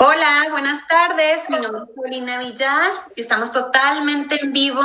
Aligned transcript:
Hola, 0.00 0.46
buenas 0.52 0.86
tardes. 0.86 1.50
Mi 1.50 1.58
nombre 1.58 1.82
es 1.82 1.96
Paulina 1.96 2.38
Villar. 2.38 2.88
Estamos 3.16 3.50
totalmente 3.50 4.40
en 4.40 4.52
vivo 4.52 4.80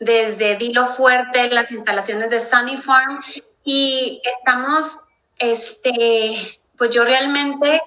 desde 0.00 0.56
Dilo 0.56 0.84
Fuerte, 0.84 1.48
las 1.52 1.70
instalaciones 1.70 2.30
de 2.30 2.40
Sunny 2.40 2.76
Farm. 2.76 3.22
Y 3.62 4.20
estamos, 4.24 5.02
este, 5.38 6.60
pues 6.76 6.90
yo 6.90 7.04
realmente 7.04 7.80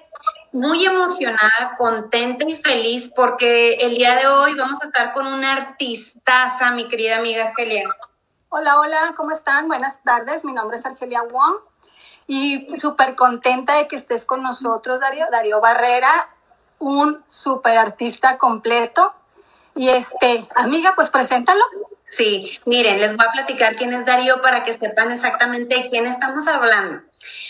muy 0.52 0.86
emocionada, 0.86 1.74
contenta 1.76 2.48
y 2.48 2.56
feliz 2.56 3.12
porque 3.14 3.74
el 3.74 3.94
día 3.96 4.14
de 4.14 4.28
hoy 4.28 4.54
vamos 4.54 4.82
a 4.82 4.86
estar 4.86 5.12
con 5.12 5.26
una 5.26 5.52
artistaza, 5.52 6.70
mi 6.70 6.88
querida 6.88 7.18
amiga 7.18 7.48
Argelia. 7.48 7.84
Hola, 8.48 8.80
hola, 8.80 9.12
¿cómo 9.14 9.30
están? 9.30 9.68
Buenas 9.68 10.02
tardes. 10.02 10.46
Mi 10.46 10.54
nombre 10.54 10.78
es 10.78 10.86
Argelia 10.86 11.20
Wong 11.20 11.56
y 12.26 12.66
súper 12.78 13.14
contenta 13.14 13.76
de 13.76 13.86
que 13.88 13.96
estés 13.96 14.24
con 14.24 14.42
nosotros, 14.42 15.00
Darío. 15.00 15.26
Darío 15.30 15.60
Barrera, 15.60 16.30
un 16.82 17.22
súper 17.28 17.78
artista 17.78 18.38
completo. 18.38 19.14
Y 19.74 19.88
este, 19.88 20.46
amiga, 20.56 20.92
pues 20.96 21.10
preséntalo. 21.10 21.64
Sí, 22.04 22.58
miren, 22.66 23.00
les 23.00 23.16
voy 23.16 23.26
a 23.26 23.32
platicar 23.32 23.76
quién 23.76 23.94
es 23.94 24.04
Darío 24.04 24.42
para 24.42 24.64
que 24.64 24.74
sepan 24.74 25.12
exactamente 25.12 25.76
de 25.76 25.88
quién 25.88 26.06
estamos 26.06 26.46
hablando. 26.46 27.02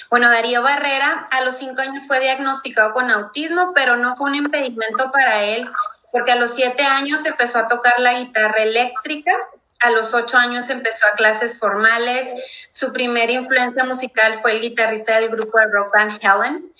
Bueno, 0.08 0.30
Darío 0.30 0.62
Barrera 0.62 1.26
a 1.32 1.40
los 1.40 1.56
cinco 1.56 1.82
años 1.82 2.04
fue 2.06 2.20
diagnosticado 2.20 2.92
con 2.92 3.10
autismo, 3.10 3.72
pero 3.74 3.96
no 3.96 4.14
fue 4.16 4.30
un 4.30 4.36
impedimento 4.36 5.10
para 5.10 5.42
él, 5.42 5.68
porque 6.12 6.32
a 6.32 6.36
los 6.36 6.54
siete 6.54 6.84
años 6.84 7.26
empezó 7.26 7.58
a 7.58 7.66
tocar 7.66 7.98
la 7.98 8.12
guitarra 8.12 8.62
eléctrica, 8.62 9.32
a 9.80 9.90
los 9.90 10.14
ocho 10.14 10.36
años 10.36 10.70
empezó 10.70 11.06
a 11.06 11.16
clases 11.16 11.58
formales, 11.58 12.32
su 12.70 12.92
primera 12.92 13.32
influencia 13.32 13.82
musical 13.84 14.34
fue 14.40 14.52
el 14.52 14.60
guitarrista 14.60 15.18
del 15.18 15.30
grupo 15.30 15.58
de 15.58 15.66
rock 15.72 15.92
band 15.92 16.20
Helen. 16.22 16.72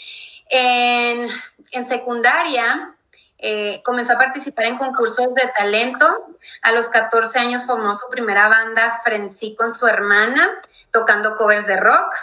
En, 0.55 1.29
en 1.72 1.86
secundaria 1.86 2.94
eh, 3.38 3.82
comenzó 3.84 4.12
a 4.12 4.18
participar 4.18 4.66
en 4.66 4.78
concursos 4.78 5.34
de 5.34 5.48
talento. 5.56 6.06
A 6.62 6.73
los 6.73 6.88
14 6.88 7.40
años 7.40 7.66
formó 7.66 7.95
su 7.95 8.09
primera 8.09 8.48
banda 8.48 9.01
Frenzy 9.02 9.56
con 9.56 9.73
su 9.73 9.87
hermana, 9.87 10.48
tocando 10.92 11.37
covers 11.37 11.66
de 11.66 11.76
rock. 11.76 12.14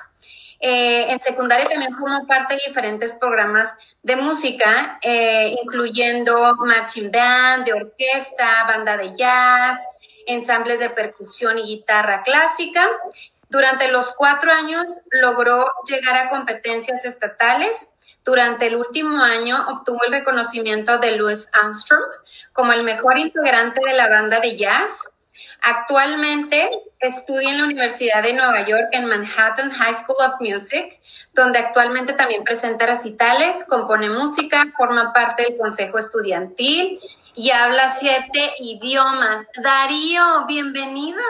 Eh, 0.61 1.11
en 1.11 1.19
secundaria 1.19 1.65
también 1.65 1.93
formó 1.97 2.25
parte 2.25 2.55
de 2.55 2.61
diferentes 2.67 3.15
programas 3.15 3.77
de 4.03 4.15
música, 4.15 4.99
eh, 5.01 5.55
incluyendo 5.61 6.55
marching 6.55 7.11
band, 7.11 7.65
de 7.65 7.73
orquesta, 7.73 8.63
banda 8.65 8.95
de 8.95 9.13
jazz, 9.13 9.79
ensambles 10.25 10.79
de 10.79 10.89
percusión 10.89 11.57
y 11.57 11.63
guitarra 11.63 12.23
clásica. 12.23 12.85
Durante 13.49 13.89
los 13.89 14.13
cuatro 14.13 14.51
años 14.53 14.85
logró 15.09 15.65
llegar 15.85 16.15
a 16.15 16.29
competencias 16.29 17.03
estatales 17.03 17.89
durante 18.23 18.67
el 18.67 18.75
último 18.75 19.23
año 19.23 19.57
obtuvo 19.69 19.99
el 20.05 20.11
reconocimiento 20.11 20.97
de 20.99 21.17
Louis 21.17 21.49
Armstrong 21.53 22.03
como 22.53 22.73
el 22.73 22.83
mejor 22.83 23.17
integrante 23.17 23.81
de 23.85 23.93
la 23.93 24.09
banda 24.09 24.39
de 24.39 24.55
jazz. 24.55 25.09
Actualmente 25.61 26.69
estudia 26.99 27.51
en 27.51 27.57
la 27.59 27.63
Universidad 27.65 28.23
de 28.23 28.33
Nueva 28.33 28.65
York 28.65 28.87
en 28.91 29.05
Manhattan 29.05 29.71
High 29.71 29.95
School 29.95 30.17
of 30.19 30.41
Music, 30.41 30.99
donde 31.33 31.59
actualmente 31.59 32.13
también 32.13 32.43
presenta 32.43 32.85
recitales, 32.85 33.65
compone 33.65 34.09
música, 34.09 34.65
forma 34.77 35.13
parte 35.13 35.43
del 35.43 35.57
consejo 35.57 35.97
estudiantil 35.97 36.99
y 37.35 37.51
habla 37.51 37.93
siete 37.95 38.53
idiomas. 38.59 39.45
Darío, 39.61 40.45
bienvenido. 40.47 41.21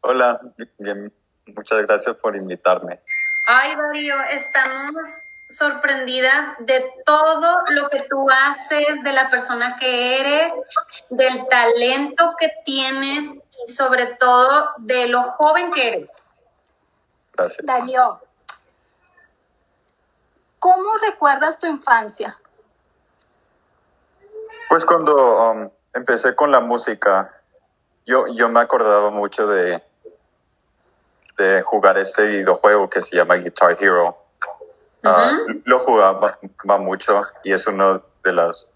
Hola, 0.00 0.40
bien, 0.78 1.12
muchas 1.46 1.82
gracias 1.82 2.16
por 2.16 2.36
invitarme. 2.36 3.00
Ay, 3.46 3.74
Darío, 3.76 4.16
estamos 4.30 5.06
sorprendidas 5.50 6.54
de 6.60 6.94
todo 7.04 7.56
lo 7.70 7.88
que 7.88 8.02
tú 8.08 8.26
haces, 8.30 9.02
de 9.02 9.12
la 9.12 9.28
persona 9.28 9.76
que 9.76 10.20
eres, 10.20 10.52
del 11.10 11.46
talento 11.48 12.34
que 12.38 12.50
tienes 12.64 13.34
y 13.34 13.72
sobre 13.72 14.06
todo 14.14 14.74
de 14.78 15.08
lo 15.08 15.22
joven 15.22 15.72
que 15.72 15.88
eres. 15.88 16.10
Gracias. 17.32 17.66
Darío, 17.66 18.20
¿cómo 20.58 20.96
recuerdas 20.98 21.58
tu 21.58 21.66
infancia? 21.66 22.38
Pues 24.68 24.84
cuando 24.84 25.50
um, 25.50 25.70
empecé 25.92 26.34
con 26.36 26.52
la 26.52 26.60
música, 26.60 27.34
yo, 28.06 28.28
yo 28.28 28.48
me 28.48 28.60
acordaba 28.60 29.10
mucho 29.10 29.48
de, 29.48 29.82
de 31.38 31.60
jugar 31.62 31.98
este 31.98 32.22
videojuego 32.22 32.88
que 32.88 33.00
se 33.00 33.16
llama 33.16 33.34
Guitar 33.34 33.76
Hero 33.80 34.19
Ah, 35.02 35.32
lo 35.64 35.78
jugaba 35.78 36.36
mucho 36.78 37.22
y 37.42 37.52
es 37.52 37.66
uno 37.66 38.02
de 38.22 38.32
los, 38.32 38.68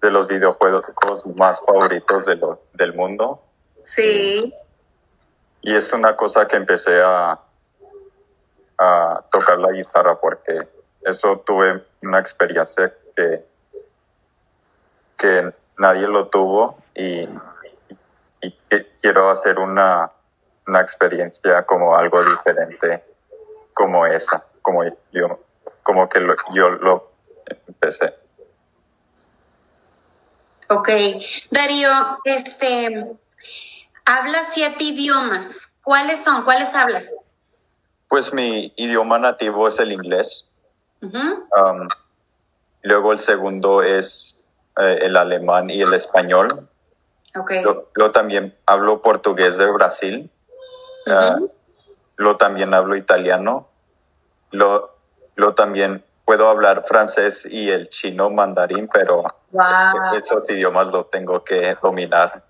de 0.00 0.10
los 0.10 0.28
videojuegos 0.28 1.26
más 1.36 1.60
favoritos 1.64 2.26
de 2.26 2.36
lo, 2.36 2.62
del 2.74 2.94
mundo. 2.94 3.42
Sí. 3.82 4.54
Y 5.62 5.74
es 5.74 5.92
una 5.92 6.14
cosa 6.14 6.46
que 6.46 6.56
empecé 6.56 7.00
a, 7.02 7.38
a 8.78 9.24
tocar 9.30 9.58
la 9.58 9.72
guitarra 9.72 10.18
porque 10.20 10.68
eso 11.02 11.38
tuve 11.44 11.84
una 12.02 12.20
experiencia 12.20 12.94
que, 13.16 13.44
que 15.16 15.52
nadie 15.78 16.06
lo 16.06 16.28
tuvo 16.28 16.78
y, 16.94 17.28
y 18.40 18.50
que 18.68 18.92
quiero 19.00 19.28
hacer 19.28 19.58
una, 19.58 20.10
una 20.68 20.80
experiencia 20.80 21.64
como 21.64 21.96
algo 21.96 22.22
diferente 22.22 23.04
como 23.74 24.06
esa 24.06 24.44
como 24.62 24.84
yo, 25.12 25.40
como 25.82 26.08
que 26.08 26.24
yo 26.52 26.70
lo 26.70 27.12
empecé. 27.66 28.14
Ok. 30.68 30.88
Darío, 31.50 31.90
este, 32.24 33.16
hablas 34.04 34.48
siete 34.52 34.84
idiomas. 34.84 35.74
¿Cuáles 35.82 36.22
son? 36.22 36.44
¿Cuáles 36.44 36.74
hablas? 36.74 37.14
Pues 38.08 38.32
mi 38.32 38.72
idioma 38.76 39.18
nativo 39.18 39.68
es 39.68 39.78
el 39.78 39.92
inglés. 39.92 40.48
Um, 41.00 41.88
luego 42.82 43.12
el 43.12 43.18
segundo 43.18 43.82
es 43.82 44.46
eh, 44.78 44.98
el 45.02 45.16
alemán 45.16 45.68
y 45.68 45.82
el 45.82 45.92
español. 45.92 46.68
Okay. 47.34 47.62
Luego 47.62 48.12
también 48.12 48.56
hablo 48.66 49.02
portugués 49.02 49.56
de 49.58 49.70
Brasil. 49.70 50.30
Uh 51.06 51.50
luego 52.16 52.36
también 52.36 52.72
hablo 52.74 52.96
italiano 52.96 53.68
lo, 54.52 54.94
lo 55.34 55.54
también 55.54 56.04
puedo 56.24 56.48
hablar 56.48 56.84
francés 56.84 57.44
y 57.44 57.70
el 57.70 57.88
chino 57.88 58.30
mandarín, 58.30 58.88
pero 58.92 59.24
esos 60.16 60.48
idiomas 60.48 60.86
los 60.86 61.10
tengo 61.10 61.42
que 61.42 61.74
dominar. 61.82 62.42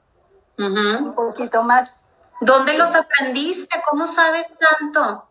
Un 0.58 1.12
poquito 1.14 1.62
más. 1.62 2.06
¿Dónde 2.40 2.76
los 2.76 2.94
aprendiste? 2.94 3.82
¿Cómo 3.88 4.06
sabes 4.06 4.48
tanto? 4.58 5.24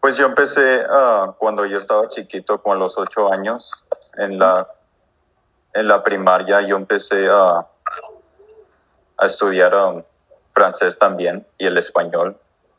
Pues 0.00 0.16
yo 0.16 0.26
empecé 0.26 0.84
uh, 0.84 1.32
cuando 1.38 1.64
yo 1.66 1.78
estaba 1.78 2.08
chiquito, 2.08 2.62
con 2.62 2.78
los 2.78 2.98
ocho 2.98 3.32
años, 3.32 3.84
en 4.16 4.38
la, 4.38 4.68
en 5.72 5.88
la 5.88 6.02
primaria, 6.02 6.60
yo 6.60 6.76
empecé 6.76 7.28
a, 7.28 7.66
a 9.16 9.26
estudiar 9.26 9.74
um, 9.74 10.02
francés 10.52 10.98
también 10.98 11.46
y 11.58 11.66
el 11.66 11.78
español. 11.78 12.38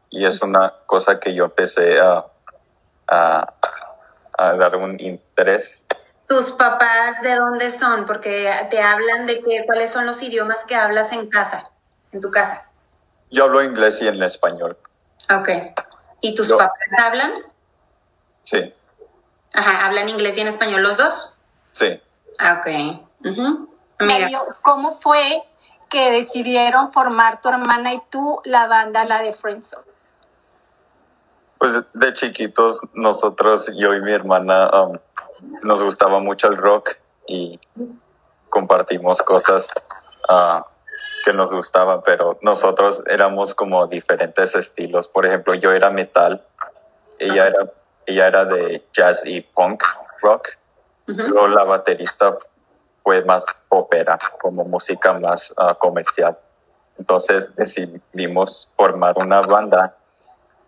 Y 0.10 0.26
es 0.26 0.42
una 0.42 0.76
cosa 0.86 1.20
que 1.20 1.34
yo 1.34 1.46
empecé 1.46 2.00
a 2.00 2.26
a, 3.10 3.54
dar 4.38 4.76
un 4.76 5.00
interés. 5.00 5.86
¿Tus 6.28 6.52
papás 6.52 7.22
de 7.22 7.36
dónde 7.36 7.70
son? 7.70 8.06
Porque 8.06 8.52
te 8.70 8.82
hablan 8.82 9.26
de 9.26 9.40
que, 9.40 9.66
cuáles 9.66 9.92
son 9.92 10.06
los 10.06 10.22
idiomas 10.22 10.64
que 10.66 10.76
hablas 10.76 11.12
en 11.12 11.30
casa, 11.30 11.70
en 12.12 12.22
tu 12.22 12.30
casa. 12.30 12.70
Yo 13.32 13.46
hablo 13.46 13.64
inglés 13.64 14.02
y 14.02 14.08
en 14.08 14.22
español. 14.24 14.78
Ok. 15.36 15.50
¿Y 16.22 16.36
tus 16.36 16.50
papás 16.50 16.72
hablan? 17.04 17.34
Sí. 18.44 18.74
Ajá, 19.56 19.88
¿hablan 19.88 20.10
inglés 20.10 20.38
y 20.38 20.42
en 20.42 20.48
español 20.48 20.84
los 20.84 20.98
dos? 20.98 21.34
Sí. 21.72 22.02
Ah, 22.38 22.62
ok. 22.62 22.68
¿Cómo 24.62 24.92
fue 24.92 25.44
que 25.90 26.12
decidieron 26.12 26.92
formar 26.92 27.42
tu 27.42 27.50
hermana 27.50 27.94
y 27.94 28.02
tú 28.10 28.42
la 28.46 28.68
banda, 28.68 29.06
la 29.06 29.22
de 29.22 29.34
Friendzone? 29.34 29.89
Pues 31.60 31.84
de 31.94 32.14
chiquitos 32.14 32.82
nosotros, 32.94 33.72
yo 33.76 33.94
y 33.94 34.02
mi 34.02 34.14
hermana, 34.14 34.72
um, 34.72 34.98
nos 35.62 35.84
gustaba 35.84 36.20
mucho 36.20 36.48
el 36.48 36.56
rock 36.58 36.96
y 37.28 37.60
compartimos 38.48 39.22
cosas 39.22 39.70
uh, 40.30 40.64
que 41.26 41.34
nos 41.34 41.52
gustaban, 41.52 42.02
pero 42.04 42.40
nosotros 42.42 43.04
éramos 43.08 43.54
como 43.54 43.88
diferentes 43.88 44.56
estilos. 44.56 45.10
Por 45.10 45.26
ejemplo, 45.26 45.54
yo 45.54 45.74
era 45.74 45.90
metal, 45.90 46.46
ella 47.20 47.48
era, 47.48 47.74
ella 48.06 48.28
era 48.28 48.46
de 48.46 48.88
jazz 48.94 49.26
y 49.26 49.42
punk 49.42 49.84
rock. 50.22 50.48
Luego 51.08 51.48
la 51.48 51.66
baterista 51.66 52.36
fue 53.04 53.26
más 53.26 53.46
opera, 53.68 54.18
como 54.40 54.64
música 54.64 55.12
más 55.14 55.52
uh, 55.58 55.76
comercial. 55.78 56.38
Entonces 56.98 57.54
decidimos 57.56 58.72
formar 58.78 59.16
una 59.18 59.42
banda 59.42 59.98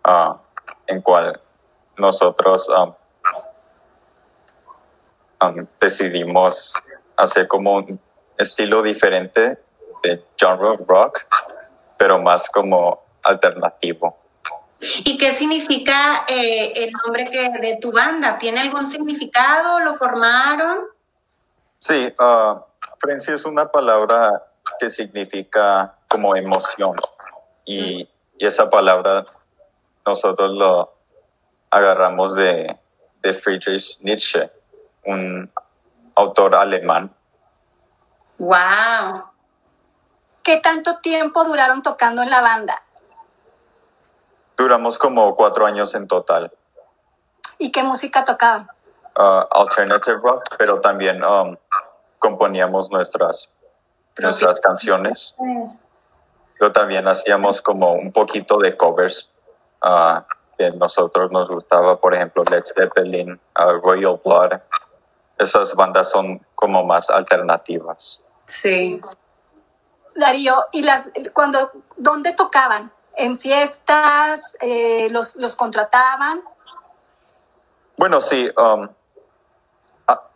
uh, 0.04 0.34
en 0.86 1.00
cual 1.00 1.40
nosotros 1.96 2.68
um, 2.68 2.94
um, 5.40 5.66
decidimos 5.80 6.82
hacer 7.16 7.48
como 7.48 7.76
un 7.76 8.00
estilo 8.38 8.82
diferente 8.82 9.58
de 10.02 10.24
genre 10.38 10.76
rock, 10.88 11.20
pero 11.96 12.20
más 12.20 12.50
como 12.50 13.02
alternativo. 13.22 14.18
¿Y 15.04 15.16
qué 15.16 15.30
significa 15.30 16.24
eh, 16.26 16.72
el 16.84 16.90
nombre 17.04 17.24
que, 17.30 17.50
de 17.60 17.78
tu 17.80 17.92
banda? 17.92 18.36
¿Tiene 18.38 18.60
algún 18.60 18.90
significado? 18.90 19.78
¿Lo 19.80 19.94
formaron? 19.94 20.80
Sí, 21.78 22.12
uh, 22.18 22.60
Frenzy 22.98 23.32
es 23.32 23.44
una 23.44 23.70
palabra 23.70 24.44
que 24.80 24.88
significa 24.88 25.94
como 26.08 26.34
emoción 26.34 26.96
y, 27.64 28.08
y 28.38 28.46
esa 28.46 28.68
palabra 28.68 29.24
nosotros 30.04 30.52
lo 30.52 30.92
agarramos 31.70 32.34
de, 32.34 32.78
de 33.22 33.32
Friedrich 33.32 34.00
Nietzsche, 34.00 34.50
un 35.04 35.50
autor 36.14 36.54
alemán. 36.54 37.14
¡Wow! 38.38 39.24
¿Qué 40.42 40.58
tanto 40.58 40.98
tiempo 40.98 41.44
duraron 41.44 41.82
tocando 41.82 42.22
en 42.22 42.30
la 42.30 42.42
banda? 42.42 42.74
Duramos 44.56 44.98
como 44.98 45.34
cuatro 45.34 45.66
años 45.66 45.94
en 45.94 46.06
total. 46.06 46.52
¿Y 47.58 47.70
qué 47.70 47.82
música 47.82 48.24
tocaban? 48.24 48.68
Uh, 49.16 49.44
alternative 49.50 50.18
rock, 50.22 50.42
pero 50.58 50.80
también 50.80 51.22
um, 51.24 51.56
componíamos 52.18 52.90
nuestras, 52.90 53.52
nuestras 54.18 54.60
canciones. 54.60 55.36
Pero 56.58 56.72
también 56.72 57.06
hacíamos 57.06 57.62
como 57.62 57.92
un 57.92 58.12
poquito 58.12 58.58
de 58.58 58.76
covers 58.76 59.31
uh, 59.84 60.22
que 60.58 60.70
nosotros 60.72 61.30
nos 61.30 61.48
gustaba, 61.48 62.00
por 62.00 62.14
ejemplo, 62.14 62.42
Led 62.50 62.64
Zeppelin, 62.64 63.40
uh, 63.58 63.80
Royal 63.82 64.20
Blood. 64.24 64.60
Esas 65.38 65.74
bandas 65.74 66.10
son 66.10 66.44
como 66.54 66.84
más 66.84 67.10
alternativas. 67.10 68.22
Sí. 68.46 69.00
Darío, 70.14 70.66
¿y 70.72 70.82
las 70.82 71.10
cuando 71.32 71.70
dónde 71.96 72.32
tocaban? 72.32 72.92
¿En 73.16 73.38
fiestas? 73.38 74.56
Eh, 74.60 75.08
los, 75.10 75.36
¿Los 75.36 75.56
contrataban? 75.56 76.42
Bueno, 77.96 78.20
sí. 78.20 78.48
Um, 78.56 78.88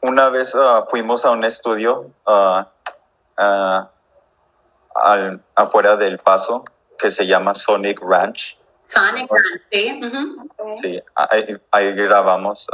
una 0.03 0.31
vez 0.31 0.55
uh, 0.55 0.83
fuimos 0.89 1.25
a 1.25 1.31
un 1.31 1.45
estudio 1.45 2.11
uh, 2.27 2.61
uh, 3.39 3.89
al, 4.95 5.43
afuera 5.55 5.97
del 5.97 6.19
paso 6.19 6.65
que 6.99 7.11
se 7.11 7.27
llama 7.27 7.55
Sonic 7.55 8.01
Ranch. 8.01 8.59
Sonic 8.87 9.29
sí. 9.71 10.01
Uh 10.01 10.07
-huh. 10.07 10.77
Sí, 10.77 11.03
ahí, 11.17 11.61
ahí 11.73 11.93
grabamos 11.93 12.69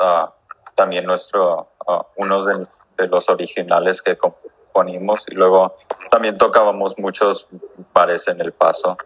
también 0.74 1.06
nuestro, 1.06 1.72
uno 2.16 2.44
de, 2.44 2.62
de, 2.98 3.08
los 3.08 3.28
originales 3.28 4.02
que 4.02 4.16
componimos 4.16 5.24
y 5.28 5.34
luego 5.34 5.76
también 6.10 6.36
tocábamos 6.38 6.98
muchos 6.98 7.48
bares 7.92 8.28
en 8.28 8.40
el 8.40 8.52
paso. 8.52 8.96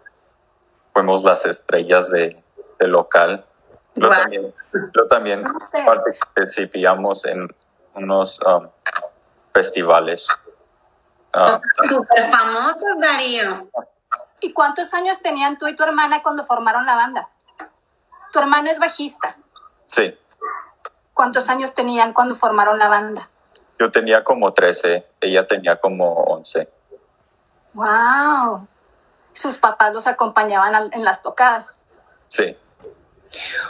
Fuimos 0.93 1.23
las 1.23 1.45
estrellas 1.45 2.09
de, 2.09 2.41
de 2.79 2.87
local. 2.87 3.45
Lo 3.95 4.07
wow. 4.07 4.17
también, 4.17 4.53
lo 4.93 5.07
también 5.07 5.43
participamos 5.85 7.25
en 7.25 7.47
unos 7.95 8.39
um, 8.41 8.67
festivales. 9.53 10.39
Súper 11.83 12.29
famosos, 12.29 12.97
Darío. 12.99 13.43
¿Y 14.39 14.53
cuántos 14.53 14.93
años 14.93 15.21
tenían 15.21 15.57
tú 15.57 15.67
y 15.67 15.75
tu 15.75 15.83
hermana 15.83 16.21
cuando 16.21 16.43
formaron 16.43 16.85
la 16.85 16.95
banda? 16.95 17.29
Tu 18.31 18.39
hermano 18.39 18.69
es 18.69 18.79
bajista. 18.79 19.35
Sí. 19.85 20.17
¿Cuántos 21.13 21.49
años 21.49 21.73
tenían 21.73 22.13
cuando 22.13 22.35
formaron 22.35 22.77
la 22.77 22.89
banda? 22.89 23.29
Yo 23.79 23.89
tenía 23.89 24.23
como 24.23 24.53
13, 24.53 25.07
ella 25.21 25.47
tenía 25.47 25.77
como 25.77 26.13
11. 26.13 26.69
¡Wow! 27.73 28.67
Sus 29.33 29.57
papás 29.57 29.93
los 29.93 30.07
acompañaban 30.07 30.89
en 30.93 31.03
las 31.03 31.21
tocadas. 31.21 31.83
Sí. 32.27 32.57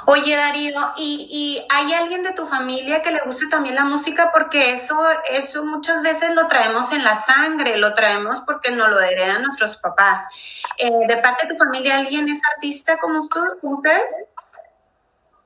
Oye, 0.05 0.35
Darío, 0.35 0.79
¿y, 0.97 1.27
¿y, 1.31 1.65
hay 1.69 1.93
alguien 1.93 2.23
de 2.23 2.33
tu 2.33 2.45
familia 2.45 3.01
que 3.01 3.11
le 3.11 3.19
guste 3.25 3.47
también 3.47 3.75
la 3.75 3.83
música? 3.83 4.31
Porque 4.31 4.71
eso, 4.71 4.95
eso 5.29 5.65
muchas 5.65 6.01
veces 6.01 6.35
lo 6.35 6.47
traemos 6.47 6.93
en 6.93 7.03
la 7.03 7.15
sangre, 7.15 7.77
lo 7.77 7.93
traemos 7.93 8.41
porque 8.41 8.71
nos 8.71 8.89
lo 8.89 8.99
heredan 8.99 9.43
nuestros 9.43 9.77
papás. 9.77 10.27
Eh, 10.77 10.91
¿De 11.07 11.17
parte 11.17 11.47
de 11.47 11.53
tu 11.53 11.59
familia 11.59 11.97
alguien 11.97 12.29
es 12.29 12.39
artista 12.55 12.97
como 12.97 13.19
ustedes? 13.19 14.27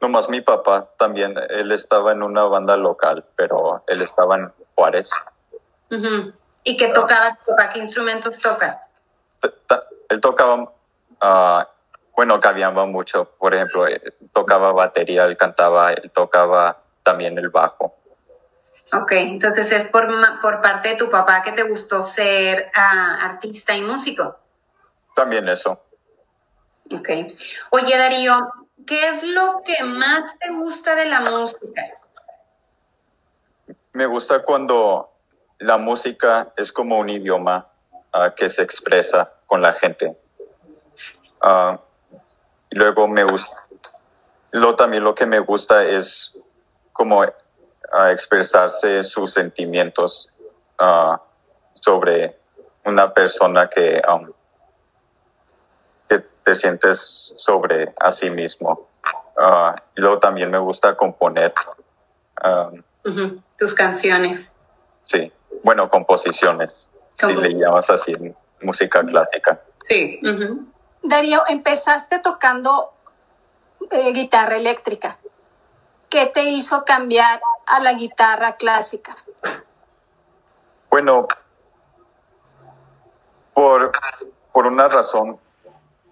Nomás 0.01 0.29
mi 0.29 0.41
papá 0.41 0.89
también, 0.97 1.35
él 1.49 1.71
estaba 1.71 2.11
en 2.11 2.23
una 2.23 2.43
banda 2.43 2.75
local, 2.75 3.23
pero 3.35 3.83
él 3.87 4.01
estaba 4.01 4.35
en 4.35 4.51
Juárez. 4.75 5.11
Uh 5.91 5.95
-huh. 5.95 6.33
¿Y 6.63 6.77
qué 6.77 6.87
tocaba 6.89 7.35
tu 7.35 7.51
papá? 7.51 7.71
¿Qué 7.71 7.79
instrumentos 7.79 8.37
toca? 8.39 8.87
Él 10.09 10.19
tocaba... 10.19 10.71
Uh, 11.23 11.63
bueno, 12.21 12.39
cambiaba 12.39 12.85
mucho. 12.85 13.31
Por 13.39 13.55
ejemplo, 13.55 13.87
él 13.87 14.13
tocaba 14.31 14.71
batería, 14.73 15.23
él 15.23 15.35
cantaba, 15.35 15.91
él 15.91 16.11
tocaba 16.11 16.83
también 17.01 17.35
el 17.39 17.49
bajo. 17.49 17.97
Ok, 18.93 19.13
entonces 19.13 19.71
es 19.71 19.87
por, 19.87 20.07
por 20.39 20.61
parte 20.61 20.89
de 20.89 20.95
tu 20.97 21.09
papá 21.09 21.41
que 21.41 21.51
te 21.51 21.63
gustó 21.63 22.03
ser 22.03 22.71
uh, 22.77 23.25
artista 23.25 23.75
y 23.75 23.81
músico. 23.81 24.37
También 25.15 25.49
eso. 25.49 25.81
Ok. 26.93 27.09
Oye, 27.71 27.97
Darío, 27.97 28.37
¿qué 28.85 29.09
es 29.09 29.23
lo 29.23 29.63
que 29.65 29.83
más 29.83 30.37
te 30.37 30.51
gusta 30.51 30.93
de 30.93 31.05
la 31.05 31.21
música? 31.21 31.81
Me 33.93 34.05
gusta 34.05 34.43
cuando 34.43 35.11
la 35.57 35.79
música 35.79 36.53
es 36.55 36.71
como 36.71 36.99
un 36.99 37.09
idioma 37.09 37.67
uh, 38.13 38.31
que 38.35 38.47
se 38.47 38.61
expresa 38.61 39.33
con 39.47 39.63
la 39.63 39.73
gente. 39.73 40.15
Uh, 41.41 41.79
y 42.71 42.75
luego 42.75 43.07
me 43.07 43.23
gusta, 43.23 43.55
lo 44.51 44.75
también 44.75 45.03
lo 45.03 45.13
que 45.13 45.25
me 45.25 45.39
gusta 45.39 45.83
es 45.83 46.35
como 46.93 47.19
uh, 47.19 48.07
expresarse 48.09 49.03
sus 49.03 49.33
sentimientos 49.33 50.29
uh, 50.79 51.17
sobre 51.73 52.37
una 52.85 53.13
persona 53.13 53.69
que, 53.69 54.01
um, 54.09 54.31
que 56.07 56.19
te 56.43 56.55
sientes 56.55 57.33
sobre 57.37 57.93
a 57.99 58.11
sí 58.11 58.29
mismo. 58.29 58.87
Uh, 59.37 59.75
y 59.95 60.01
luego 60.01 60.19
también 60.19 60.49
me 60.49 60.59
gusta 60.59 60.95
componer. 60.95 61.53
Um, 62.43 62.83
-huh. 63.03 63.43
Tus 63.57 63.73
canciones. 63.73 64.55
Sí, 65.03 65.31
bueno, 65.63 65.89
composiciones, 65.89 66.89
si 67.11 67.33
le 67.33 67.53
llamas 67.53 67.89
así 67.89 68.13
música 68.61 69.03
clásica. 69.03 69.61
Sí. 69.83 70.19
-huh. 70.23 70.71
Darío, 71.03 71.43
empezaste 71.47 72.19
tocando 72.19 72.93
eh, 73.89 74.11
guitarra 74.13 74.55
eléctrica. 74.57 75.17
¿Qué 76.09 76.27
te 76.27 76.43
hizo 76.43 76.85
cambiar 76.85 77.41
a 77.65 77.79
la 77.79 77.93
guitarra 77.93 78.55
clásica? 78.55 79.15
Bueno, 80.89 81.27
por, 83.53 83.91
por 84.51 84.67
una 84.67 84.89
razón, 84.89 85.39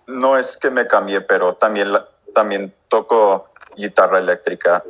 no 0.07 0.37
es 0.37 0.57
que 0.57 0.69
me 0.69 0.87
cambié, 0.87 1.21
pero 1.21 1.55
también, 1.55 1.91
también 2.33 2.73
toco 2.87 3.49
guitarra 3.75 4.17
eléctrica 4.17 4.83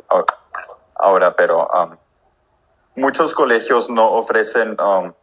ahora, 0.96 1.36
pero 1.36 1.68
um, 1.68 1.98
muchos 2.96 3.34
colegios 3.34 3.90
no 3.90 4.12
ofrecen, 4.12 4.80
um, 4.80 5.14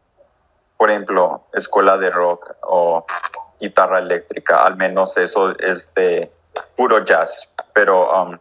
por 0.76 0.90
ejemplo, 0.90 1.46
escuela 1.52 1.96
de 1.96 2.10
rock 2.10 2.56
o 2.62 3.04
guitarra 3.58 3.98
eléctrica, 3.98 4.64
al 4.64 4.76
menos 4.76 5.16
eso 5.16 5.56
es 5.58 5.92
de 5.94 6.30
puro 6.76 7.04
jazz, 7.04 7.50
pero 7.72 8.22
um, 8.22 8.38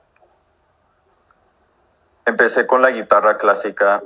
empecé 2.25 2.65
con 2.65 2.81
la 2.81 2.91
guitarra 2.91 3.37
clásica 3.37 4.03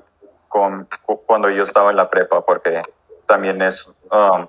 con, 0.47 0.87
cuando 1.25 1.49
yo 1.49 1.63
estaba 1.63 1.91
en 1.91 1.97
la 1.97 2.09
prepa, 2.09 2.45
porque 2.45 2.81
también 3.25 3.61
es 3.61 3.87
um, 4.11 4.47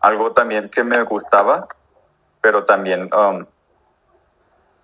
algo 0.00 0.32
también 0.32 0.68
que 0.68 0.84
me 0.84 1.02
gustaba, 1.02 1.68
pero 2.40 2.64
también, 2.64 3.08
um, 3.14 3.46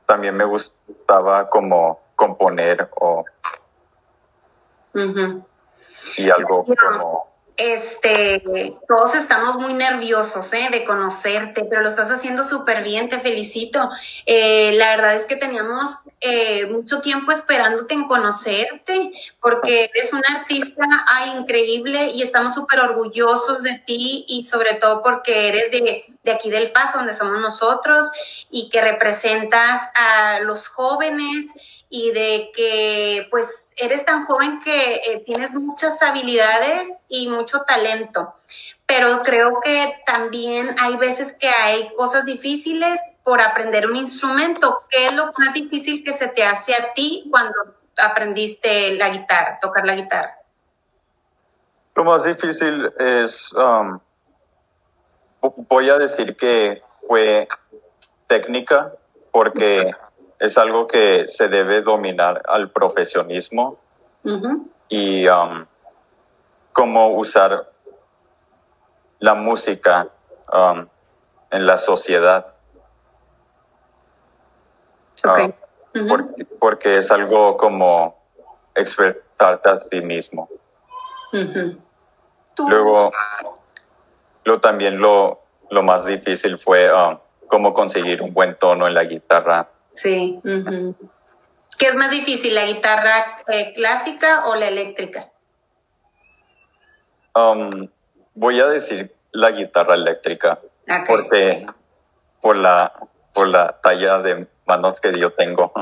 también 0.06 0.36
me 0.36 0.44
gustaba 0.44 1.48
como 1.48 2.00
componer 2.14 2.88
o 3.00 3.24
uh 4.94 4.98
-huh. 4.98 5.44
y 6.16 6.30
algo 6.30 6.64
yeah. 6.66 6.76
como 6.76 7.33
este, 7.56 8.42
todos 8.88 9.14
estamos 9.14 9.56
muy 9.58 9.74
nerviosos 9.74 10.52
¿eh? 10.54 10.68
de 10.72 10.84
conocerte, 10.84 11.64
pero 11.64 11.82
lo 11.82 11.88
estás 11.88 12.10
haciendo 12.10 12.42
súper 12.42 12.82
bien, 12.82 13.08
te 13.08 13.20
felicito. 13.20 13.90
Eh, 14.26 14.72
la 14.72 14.96
verdad 14.96 15.14
es 15.14 15.24
que 15.24 15.36
teníamos 15.36 16.04
eh, 16.20 16.66
mucho 16.66 17.00
tiempo 17.00 17.30
esperándote 17.30 17.94
en 17.94 18.04
conocerte, 18.04 19.12
porque 19.40 19.90
eres 19.94 20.12
un 20.12 20.22
artista 20.36 20.84
ay, 21.06 21.36
increíble 21.38 22.10
y 22.12 22.22
estamos 22.22 22.54
súper 22.54 22.80
orgullosos 22.80 23.62
de 23.62 23.78
ti 23.86 24.24
y 24.28 24.44
sobre 24.44 24.74
todo 24.74 25.02
porque 25.02 25.48
eres 25.48 25.70
de, 25.70 26.04
de 26.24 26.32
aquí 26.32 26.50
del 26.50 26.72
Paso, 26.72 26.98
donde 26.98 27.14
somos 27.14 27.38
nosotros, 27.38 28.10
y 28.50 28.68
que 28.68 28.80
representas 28.80 29.90
a 29.94 30.40
los 30.40 30.66
jóvenes 30.68 31.46
y 31.96 32.10
de 32.10 32.50
que 32.52 33.28
pues 33.30 33.72
eres 33.76 34.04
tan 34.04 34.24
joven 34.24 34.60
que 34.64 34.94
eh, 34.94 35.22
tienes 35.24 35.54
muchas 35.54 36.02
habilidades 36.02 36.92
y 37.06 37.28
mucho 37.28 37.60
talento. 37.60 38.34
Pero 38.84 39.22
creo 39.22 39.60
que 39.62 40.02
también 40.04 40.74
hay 40.80 40.96
veces 40.96 41.36
que 41.38 41.46
hay 41.48 41.92
cosas 41.92 42.24
difíciles 42.24 43.00
por 43.22 43.40
aprender 43.40 43.88
un 43.88 43.94
instrumento. 43.94 44.80
¿Qué 44.90 45.06
es 45.06 45.14
lo 45.14 45.26
más 45.26 45.54
difícil 45.54 46.02
que 46.02 46.12
se 46.12 46.26
te 46.26 46.42
hace 46.42 46.74
a 46.74 46.92
ti 46.94 47.28
cuando 47.30 47.54
aprendiste 48.04 48.94
la 48.96 49.10
guitarra, 49.10 49.60
tocar 49.62 49.86
la 49.86 49.94
guitarra? 49.94 50.36
Lo 51.94 52.02
más 52.02 52.24
difícil 52.24 52.92
es, 52.98 53.52
um, 53.52 54.00
voy 55.68 55.90
a 55.90 55.98
decir 55.98 56.34
que 56.34 56.82
fue 57.06 57.46
técnica, 58.26 58.92
porque 59.30 59.94
es 60.38 60.58
algo 60.58 60.86
que 60.86 61.26
se 61.28 61.48
debe 61.48 61.82
dominar 61.82 62.42
al 62.46 62.70
profesionismo 62.70 63.78
y 64.88 65.28
um, 65.28 65.66
cómo 66.72 67.08
usar 67.10 67.70
la 69.20 69.34
música 69.34 70.08
um, 70.52 70.86
en 71.50 71.66
la 71.66 71.78
sociedad. 71.78 72.54
Okay. 75.24 75.54
Ah, 75.94 76.16
porque, 76.58 76.98
es 76.98 77.10
algo 77.10 77.56
como 77.56 78.18
expresarte 78.74 79.68
a 79.68 79.78
ti 79.78 80.00
mismo. 80.00 80.48
Luego, 82.68 83.10
lo, 84.44 84.60
también 84.60 84.98
lo, 84.98 85.40
lo 85.70 85.82
más 85.82 86.04
difícil 86.04 86.58
fue 86.58 86.92
um, 86.92 87.18
cómo 87.46 87.72
conseguir 87.72 88.22
un 88.22 88.34
buen 88.34 88.56
tono 88.58 88.86
en 88.86 88.94
la 88.94 89.04
guitarra. 89.04 89.68
Sí. 89.94 90.40
¿Qué 91.78 91.86
es 91.86 91.96
más 91.96 92.10
difícil, 92.10 92.54
la 92.54 92.64
guitarra 92.64 93.12
eh, 93.48 93.72
clásica 93.72 94.46
o 94.46 94.54
la 94.54 94.68
eléctrica? 94.68 95.30
Um, 97.34 97.88
voy 98.34 98.60
a 98.60 98.66
decir 98.66 99.14
la 99.32 99.50
guitarra 99.50 99.94
eléctrica. 99.94 100.60
Porque 101.06 101.66
por 102.40 102.56
la, 102.56 102.92
por 103.32 103.48
la 103.48 103.80
talla 103.80 104.18
de 104.18 104.46
manos 104.66 105.00
que 105.00 105.18
yo 105.18 105.30
tengo. 105.30 105.72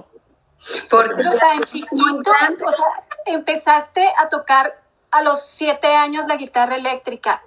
Porque 0.88 1.24
tan 1.24 1.62
chiquito, 1.64 2.30
o 2.66 2.70
sea, 2.70 2.86
empezaste 3.26 4.08
a 4.18 4.28
tocar 4.28 4.80
a 5.10 5.22
los 5.22 5.42
siete 5.42 5.94
años 5.94 6.24
la 6.28 6.36
guitarra 6.36 6.76
eléctrica. 6.76 7.42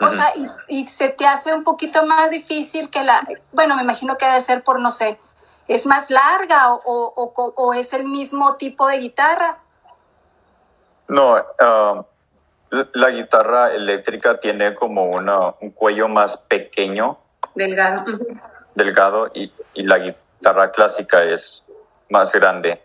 O 0.00 0.10
sea, 0.10 0.32
y, 0.68 0.88
se 0.88 1.10
te 1.10 1.26
hace 1.26 1.52
un 1.52 1.62
poquito 1.62 2.06
más 2.06 2.30
difícil 2.30 2.88
que 2.88 3.04
la, 3.04 3.20
bueno, 3.52 3.76
me 3.76 3.82
imagino 3.82 4.16
que 4.16 4.24
debe 4.24 4.40
ser 4.40 4.64
por, 4.64 4.80
no 4.80 4.90
sé, 4.90 5.20
es 5.70 5.86
más 5.86 6.10
larga 6.10 6.74
o, 6.74 7.32
o, 7.56 7.74
es 7.74 7.92
el 7.92 8.04
mismo 8.04 8.56
tipo 8.56 8.88
de 8.88 8.98
guitarra. 8.98 9.58
No, 11.08 11.36
uh, 11.36 12.04
la 12.70 13.10
guitarra 13.10 13.68
eléctrica 13.68 14.38
tiene 14.38 14.74
como 14.74 15.04
una, 15.04 15.54
un 15.60 15.70
cuello 15.70 16.08
más 16.08 16.36
pequeño. 16.36 17.18
Delgado. 17.54 18.04
Delgado 18.74 19.30
y, 19.32 19.52
y, 19.74 19.84
la 19.84 19.98
guitarra 19.98 20.70
clásica 20.72 21.22
es 21.22 21.64
más 22.08 22.32
grande. 22.34 22.82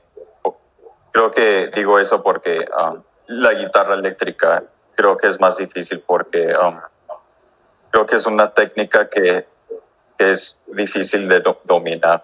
Creo 1.12 1.32
que 1.32 1.72
digo 1.74 2.00
eso 2.00 2.22
porque 2.22 2.68
um, 2.78 3.02
la 3.28 3.54
guitarra 3.54 3.96
eléctrica 3.96 4.64
creo 4.94 5.18
que 5.18 5.28
es 5.28 5.40
más 5.40 5.58
difícil 5.58 6.02
porque 6.02 6.54
um, 6.62 6.80
creo 7.90 8.06
que 8.06 8.16
es 8.16 8.26
una 8.26 8.54
técnica 8.54 9.10
que, 9.10 9.48
es 10.18 10.58
difícil 10.68 11.28
de 11.28 11.42
dominar, 11.66 12.24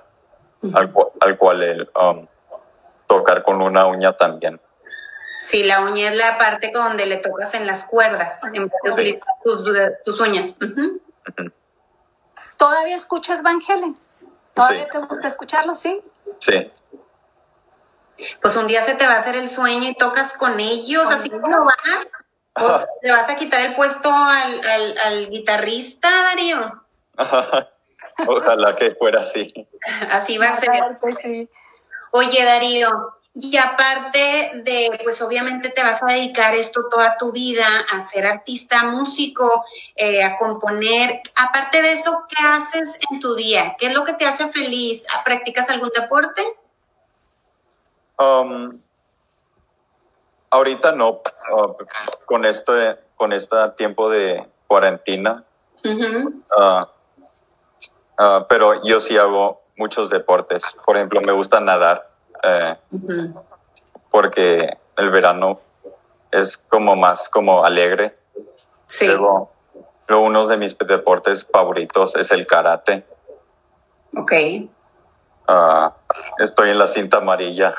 al, 0.73 0.93
al, 1.19 1.37
cual 1.37 1.63
el, 1.63 1.89
um, 1.99 2.27
tocar 3.07 3.43
con 3.43 3.61
una 3.61 3.87
uña 3.87 4.13
también. 4.13 4.59
Sí, 5.43 5.63
la 5.63 5.81
uña 5.81 6.09
es 6.09 6.15
la 6.15 6.37
parte 6.37 6.71
donde 6.73 7.05
le 7.07 7.17
tocas 7.17 7.53
en 7.55 7.65
las 7.65 7.85
cuerdas, 7.85 8.43
en 8.53 8.69
tus, 9.43 10.19
uñas. 10.19 10.59
¿Todavía 12.57 12.95
escuchas 12.95 13.41
Van 13.41 13.59
Helen? 13.67 13.97
¿Todavía 14.53 14.87
te 14.87 14.99
gusta 14.99 15.27
escucharlo, 15.27 15.73
sí? 15.73 16.01
Sí. 16.39 16.71
Pues 18.41 18.55
un 18.55 18.67
día 18.67 18.83
se 18.83 18.95
te 18.95 19.07
va 19.07 19.13
a 19.13 19.17
hacer 19.17 19.35
el 19.35 19.49
sueño 19.49 19.89
y 19.89 19.95
tocas 19.95 20.33
con 20.33 20.59
ellos, 20.59 21.09
así 21.09 21.29
como 21.29 21.65
va. 21.65 21.73
Pues 22.53 22.71
le 23.01 23.11
vas 23.11 23.29
a 23.29 23.35
quitar 23.35 23.61
el 23.61 23.75
puesto 23.75 24.11
al, 24.13 25.29
guitarrista, 25.29 26.09
Darío. 26.09 26.83
Ojalá 28.27 28.75
que 28.75 28.91
fuera 28.91 29.19
así. 29.19 29.67
Así 30.11 30.37
va 30.37 30.49
a 30.49 30.57
ser. 30.57 30.71
Sí. 31.21 31.49
Oye, 32.11 32.43
Darío, 32.43 32.89
y 33.33 33.55
aparte 33.55 34.51
de, 34.55 34.99
pues 35.03 35.21
obviamente 35.21 35.69
te 35.69 35.81
vas 35.81 36.03
a 36.03 36.07
dedicar 36.07 36.53
esto 36.53 36.89
toda 36.89 37.17
tu 37.17 37.31
vida 37.31 37.65
a 37.93 38.01
ser 38.01 38.25
artista, 38.25 38.83
músico, 38.83 39.63
eh, 39.95 40.21
a 40.21 40.35
componer. 40.37 41.21
Aparte 41.37 41.81
de 41.81 41.91
eso, 41.91 42.25
¿qué 42.27 42.43
haces 42.43 42.99
en 43.09 43.21
tu 43.21 43.35
día? 43.35 43.77
¿Qué 43.79 43.87
es 43.87 43.93
lo 43.93 44.03
que 44.03 44.13
te 44.13 44.25
hace 44.25 44.49
feliz? 44.49 45.07
¿Practicas 45.23 45.69
algún 45.69 45.91
deporte? 45.95 46.41
Um, 48.19 48.81
ahorita 50.49 50.91
no, 50.91 51.21
uh, 51.53 51.73
con 52.25 52.43
este, 52.43 52.99
con 53.15 53.31
este 53.31 53.55
tiempo 53.77 54.09
de 54.09 54.45
cuarentena. 54.67 55.45
Uh, 55.85 56.27
uh, 56.57 56.85
pero 58.47 58.83
yo 58.83 58.99
sí 58.99 59.17
hago 59.17 59.61
muchos 59.77 60.09
deportes. 60.09 60.77
Por 60.85 60.97
ejemplo, 60.97 61.21
me 61.21 61.31
gusta 61.31 61.59
nadar 61.59 62.09
eh, 62.43 62.75
porque 64.09 64.77
el 64.97 65.09
verano 65.09 65.59
es 66.31 66.57
como 66.57 66.95
más 66.95 67.29
como 67.29 67.63
alegre. 67.63 68.17
Sí. 68.85 69.07
Luego, 69.07 69.49
uno 70.09 70.45
de 70.47 70.57
mis 70.57 70.77
deportes 70.77 71.47
favoritos 71.51 72.15
es 72.15 72.31
el 72.31 72.45
karate. 72.45 73.05
Ok. 74.15 74.33
Ah, 75.47 75.93
estoy 76.39 76.71
en 76.71 76.79
la 76.79 76.87
cinta 76.87 77.17
amarilla. 77.17 77.73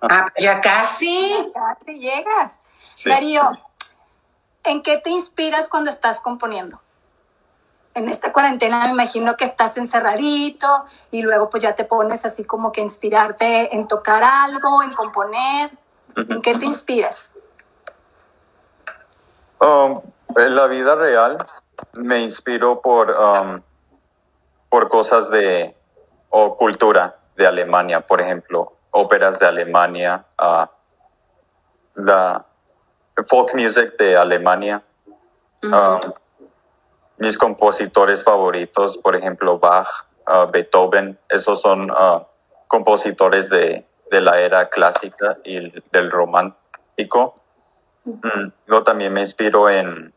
Ah, 0.00 0.26
ya 0.38 0.60
casi. 0.60 1.30
Ya 1.30 1.60
casi 1.60 1.98
llegas. 1.98 2.58
Darío, 3.04 3.42
¿en 4.64 4.82
qué 4.82 4.98
te 4.98 5.10
inspiras 5.10 5.68
cuando 5.68 5.90
estás 5.90 6.20
componiendo? 6.20 6.80
En 7.94 8.08
esta 8.08 8.32
cuarentena 8.32 8.84
me 8.84 8.90
imagino 8.90 9.36
que 9.36 9.44
estás 9.44 9.76
encerradito 9.76 10.84
y 11.10 11.22
luego 11.22 11.50
pues 11.50 11.62
ya 11.62 11.74
te 11.74 11.84
pones 11.84 12.24
así 12.24 12.44
como 12.44 12.72
que 12.72 12.80
inspirarte 12.80 13.74
en 13.74 13.86
tocar 13.86 14.22
algo, 14.24 14.82
en 14.82 14.92
componer. 14.92 15.70
¿En 16.16 16.42
qué 16.42 16.54
te 16.54 16.66
inspiras? 16.66 17.32
Um, 19.60 20.00
en 20.36 20.56
la 20.56 20.66
vida 20.66 20.94
real 20.94 21.38
me 21.94 22.20
inspiro 22.20 22.80
por, 22.80 23.10
um, 23.10 23.62
por 24.68 24.88
cosas 24.88 25.30
de 25.30 25.74
o 26.30 26.56
cultura 26.56 27.16
de 27.36 27.46
Alemania, 27.46 28.00
por 28.00 28.20
ejemplo, 28.20 28.72
óperas 28.90 29.38
de 29.38 29.46
Alemania, 29.46 30.24
uh, 30.40 30.66
la 31.94 32.44
folk 33.26 33.54
music 33.54 33.96
de 33.98 34.16
Alemania 34.16 34.82
mis 37.18 37.38
compositores 37.38 38.24
favoritos, 38.24 38.98
por 38.98 39.16
ejemplo, 39.16 39.58
Bach, 39.58 39.88
uh, 40.26 40.50
Beethoven, 40.50 41.18
esos 41.28 41.60
son 41.60 41.90
uh, 41.90 42.24
compositores 42.66 43.50
de, 43.50 43.86
la 44.10 44.40
era 44.40 44.68
clásica 44.68 45.36
y 45.42 45.72
del 45.90 46.10
romántico. 46.10 47.34
Mm, 48.04 48.48
yo 48.66 48.82
también 48.82 49.12
me 49.12 49.20
inspiro 49.20 49.70
en, 49.70 50.12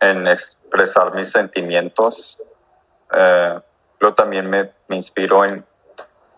en 0.00 0.28
expresar 0.28 1.12
mis 1.14 1.30
sentimientos. 1.30 2.42
Eh, 3.12 3.60
yo 4.00 4.14
también 4.14 4.48
me, 4.48 4.70
inspiro 4.88 5.44
en, 5.44 5.64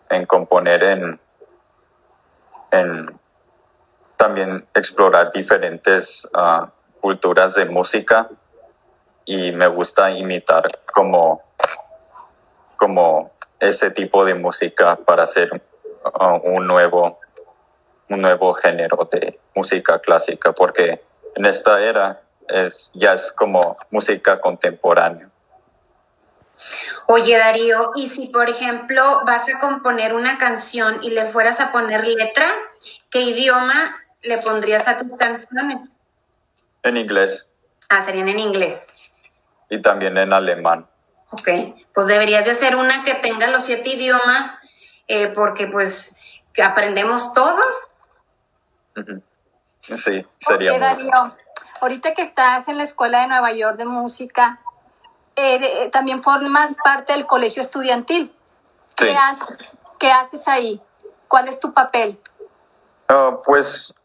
en 0.09 0.25
componer, 0.25 0.83
en, 0.83 1.19
en 2.71 3.19
también 4.17 4.65
explorar 4.73 5.31
diferentes 5.31 6.27
uh, 6.33 6.65
culturas 7.01 7.55
de 7.55 7.65
música 7.65 8.29
y 9.25 9.51
me 9.51 9.67
gusta 9.67 10.11
imitar 10.11 10.81
como, 10.91 11.41
como 12.75 13.31
ese 13.59 13.91
tipo 13.91 14.25
de 14.25 14.35
música 14.35 14.95
para 14.97 15.23
hacer 15.23 15.49
uh, 16.03 16.39
un 16.43 16.67
nuevo 16.67 17.19
un 18.09 18.21
nuevo 18.21 18.53
género 18.53 19.07
de 19.11 19.39
música 19.55 19.99
clásica 19.99 20.51
porque 20.51 21.01
en 21.35 21.45
esta 21.45 21.81
era 21.81 22.21
es 22.47 22.91
ya 22.93 23.13
es 23.13 23.31
como 23.31 23.77
música 23.89 24.39
contemporánea. 24.39 25.29
Oye 27.07 27.37
Darío, 27.37 27.93
y 27.95 28.07
si 28.07 28.27
por 28.27 28.49
ejemplo 28.49 29.01
vas 29.25 29.51
a 29.53 29.59
componer 29.59 30.13
una 30.13 30.37
canción 30.37 30.99
y 31.01 31.11
le 31.11 31.25
fueras 31.25 31.59
a 31.59 31.71
poner 31.71 32.05
letra, 32.05 32.45
¿qué 33.09 33.21
idioma 33.21 33.97
le 34.21 34.37
pondrías 34.37 34.87
a 34.87 34.97
tus 34.97 35.17
canciones? 35.17 35.99
En 36.83 36.97
inglés. 36.97 37.47
Ah, 37.89 38.01
serían 38.03 38.27
en 38.27 38.39
inglés 38.39 38.87
y 39.69 39.81
también 39.81 40.17
en 40.17 40.33
alemán. 40.33 40.87
Ok, 41.31 41.49
pues 41.93 42.07
deberías 42.07 42.45
de 42.45 42.51
hacer 42.51 42.75
una 42.75 43.03
que 43.03 43.15
tenga 43.15 43.47
los 43.47 43.63
siete 43.63 43.89
idiomas, 43.89 44.61
eh, 45.07 45.29
porque 45.29 45.67
pues 45.67 46.17
aprendemos 46.63 47.33
todos. 47.33 47.89
Sí, 49.81 50.25
sería. 50.37 50.77
Darío, 50.77 51.35
ahorita 51.81 52.13
que 52.13 52.21
estás 52.21 52.67
en 52.67 52.77
la 52.77 52.83
Escuela 52.83 53.21
de 53.21 53.27
Nueva 53.27 53.51
York 53.51 53.77
de 53.77 53.85
Música, 53.85 54.61
eh, 55.35 55.89
también 55.91 56.21
formas 56.21 56.77
parte 56.83 57.13
del 57.13 57.25
colegio 57.25 57.61
estudiantil. 57.61 58.33
Sí. 58.95 59.05
¿Qué, 59.05 59.17
haces? 59.17 59.77
¿Qué 59.97 60.11
haces 60.11 60.47
ahí? 60.47 60.79
¿Cuál 61.27 61.47
es 61.47 61.59
tu 61.59 61.73
papel? 61.73 62.19
Ah, 63.07 63.39
pues 63.43 63.95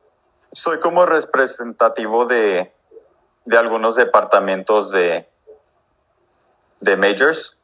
soy 0.51 0.81
como 0.81 1.05
representativo 1.05 2.25
de, 2.25 2.75
de 3.45 3.59
algunos 3.59 3.97
departamentos 3.97 4.91
de, 4.91 5.29
de 6.81 6.97
majors. 6.97 7.57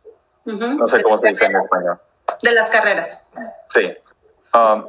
No 0.45 0.87
sé 0.89 1.03
cómo 1.03 1.17
se 1.17 1.29
dice 1.29 1.47
en 1.47 1.57
español. 1.57 2.01
De 2.43 2.53
las 2.53 2.71
carreras. 2.71 3.27
Sí. 3.69 3.93
Um, 4.53 4.87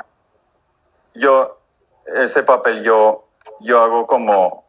yo, 1.13 1.59
ese 2.05 2.43
papel 2.43 2.83
yo, 2.83 3.27
yo 3.61 3.81
hago 3.81 4.05
como, 4.05 4.65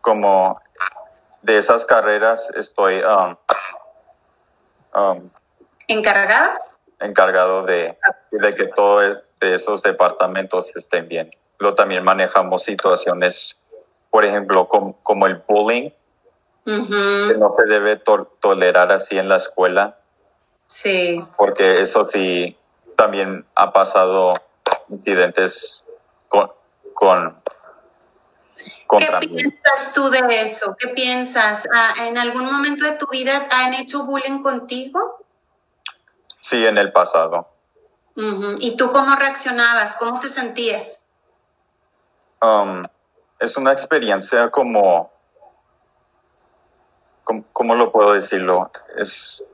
como 0.00 0.60
de 1.42 1.58
esas 1.58 1.84
carreras 1.84 2.50
estoy 2.56 3.02
um, 3.02 3.36
um, 4.94 5.30
¿Encargada? 5.86 6.58
encargado 7.00 7.62
de, 7.64 7.98
de 8.32 8.54
que 8.54 8.66
todos 8.66 9.18
esos 9.40 9.82
departamentos 9.82 10.74
estén 10.76 11.06
bien. 11.08 11.30
Luego 11.58 11.74
también 11.76 12.02
manejamos 12.04 12.64
situaciones, 12.64 13.58
por 14.10 14.24
ejemplo, 14.24 14.66
com- 14.66 14.94
como 15.02 15.26
el 15.26 15.36
bullying, 15.46 15.90
Que 16.68 17.34
no 17.38 17.54
se 17.56 17.64
debe 17.66 17.96
to- 17.96 18.36
tolerar 18.40 18.92
así 18.92 19.16
en 19.18 19.28
la 19.30 19.36
escuela, 19.36 19.96
Sí. 20.66 21.18
porque 21.38 21.80
eso 21.80 22.04
sí 22.04 22.58
también 22.94 23.46
ha 23.54 23.72
pasado 23.72 24.34
incidentes 24.90 25.82
con, 26.28 26.50
con 26.92 27.42
¿Qué 28.98 29.26
mí. 29.28 29.28
piensas 29.36 29.92
tú 29.94 30.10
de 30.10 30.18
eso? 30.42 30.76
¿Qué 30.78 30.88
piensas? 30.88 31.66
Ah, 31.74 31.94
¿En 32.06 32.18
algún 32.18 32.44
momento 32.44 32.84
de 32.84 32.92
tu 32.92 33.06
vida 33.06 33.46
han 33.50 33.72
hecho 33.74 34.04
bullying 34.04 34.42
contigo? 34.42 35.24
Sí, 36.40 36.66
en 36.66 36.76
el 36.76 36.92
pasado. 36.92 37.48
¿Y 38.58 38.76
tú 38.76 38.90
cómo 38.90 39.14
reaccionabas? 39.14 39.96
¿Cómo 39.96 40.18
te 40.20 40.28
sentías? 40.28 41.04
Um, 42.42 42.82
es 43.38 43.56
una 43.56 43.70
experiencia 43.72 44.50
como, 44.50 45.12
como, 47.28 47.44
¿cómo 47.52 47.74
lo 47.74 47.92
puedo 47.92 48.14
decirlo? 48.14 48.70
Es 48.96 49.44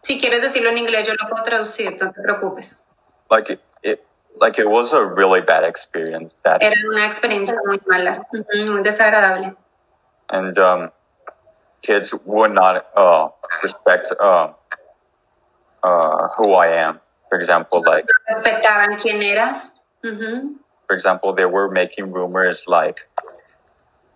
Si 0.00 0.16
quieres 0.20 0.42
decirlo 0.42 0.70
en 0.70 0.78
inglés, 0.78 1.06
yo 1.08 1.14
lo 1.14 1.28
puedo 1.28 1.42
traducir, 1.42 1.90
no 2.00 2.12
te 2.12 2.22
preocupes. 2.22 2.88
like 3.28 3.50
it, 3.52 3.60
it 3.82 4.00
like 4.40 4.56
it 4.60 4.68
was 4.68 4.92
a 4.92 5.02
really 5.04 5.40
bad 5.40 5.64
experience 5.64 6.38
that 6.44 6.62
Era 6.62 6.76
una 6.88 7.04
experiencia 7.04 7.58
muy 7.66 7.80
mala, 7.88 8.22
muy 8.32 8.82
desagradable. 8.84 9.56
and 10.30 10.56
um, 10.58 10.90
kids 11.82 12.14
would 12.24 12.52
not 12.52 12.86
uh, 12.96 13.28
respect 13.62 14.12
uh, 14.20 14.52
uh, 15.82 16.28
who 16.36 16.54
I 16.54 16.68
am. 16.68 17.00
For 17.28 17.38
example, 17.38 17.82
like 17.84 18.06
Respetaban 18.30 18.96
quién 19.02 19.20
eras. 19.22 19.80
Ujú. 20.04 20.54
for 20.86 20.94
example, 20.94 21.32
they 21.34 21.46
were 21.46 21.68
making 21.68 22.12
rumors 22.12 22.68
like 22.68 23.08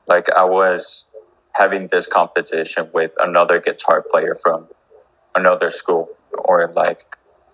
like 0.06 0.30
I 0.30 0.44
was 0.44 1.08
having 1.52 1.88
this 1.88 2.06
competition 2.06 2.88
with 2.92 3.12
another 3.18 3.60
guitar 3.60 4.02
player 4.02 4.34
from 4.34 4.66
another 5.34 5.70
school, 5.70 6.08
or 6.32 6.70
like 6.74 7.04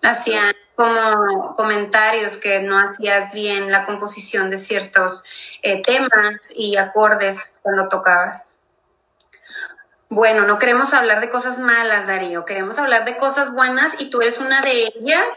Hacían 0.03 0.53
como 0.75 1.53
comentarios 1.55 2.37
que 2.37 2.61
no 2.61 2.77
hacías 2.77 3.33
bien 3.33 3.71
la 3.71 3.85
composición 3.85 4.51
de 4.51 4.59
ciertos 4.59 5.23
eh, 5.63 5.81
temas 5.81 6.53
y 6.55 6.77
acordes 6.77 7.59
cuando 7.63 7.89
tocabas. 7.89 8.59
Bueno, 10.09 10.45
no 10.45 10.59
queremos 10.59 10.93
hablar 10.93 11.19
de 11.19 11.29
cosas 11.29 11.59
malas, 11.59 12.07
Darío, 12.07 12.45
queremos 12.45 12.77
hablar 12.77 13.05
de 13.05 13.17
cosas 13.17 13.51
buenas 13.51 13.99
y 13.99 14.09
tú 14.09 14.21
eres 14.21 14.37
una 14.37 14.61
de 14.61 14.89
ellas. 14.95 15.27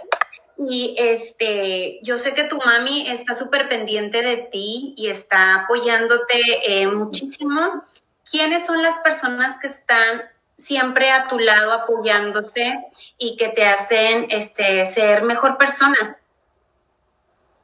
Y 0.58 0.94
este, 0.98 2.00
yo 2.02 2.18
sé 2.18 2.34
que 2.34 2.44
tu 2.44 2.58
mami 2.58 3.08
está 3.08 3.34
súper 3.34 3.68
pendiente 3.68 4.22
de 4.22 4.36
ti 4.36 4.94
y 4.96 5.08
está 5.08 5.54
apoyándote 5.54 6.36
eh, 6.66 6.86
muchísimo. 6.86 7.82
¿Quiénes 8.30 8.64
son 8.66 8.82
las 8.82 8.98
personas 8.98 9.58
que 9.58 9.66
están 9.66 10.22
siempre 10.56 11.10
a 11.10 11.26
tu 11.28 11.38
lado 11.38 11.72
apoyándote 11.72 12.86
y 13.18 13.36
que 13.36 13.48
te 13.48 13.66
hacen 13.66 14.26
este, 14.30 14.84
ser 14.86 15.22
mejor 15.22 15.56
persona? 15.58 16.18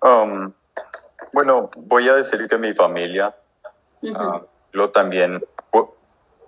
Um, 0.03 0.53
bueno, 1.33 1.71
voy 1.77 2.09
a 2.09 2.15
decir 2.15 2.47
que 2.49 2.59
mi 2.59 2.73
familia, 2.73 3.35
ah, 4.15 4.41
lo 4.73 4.91
también 4.91 5.45
pu- 5.71 5.93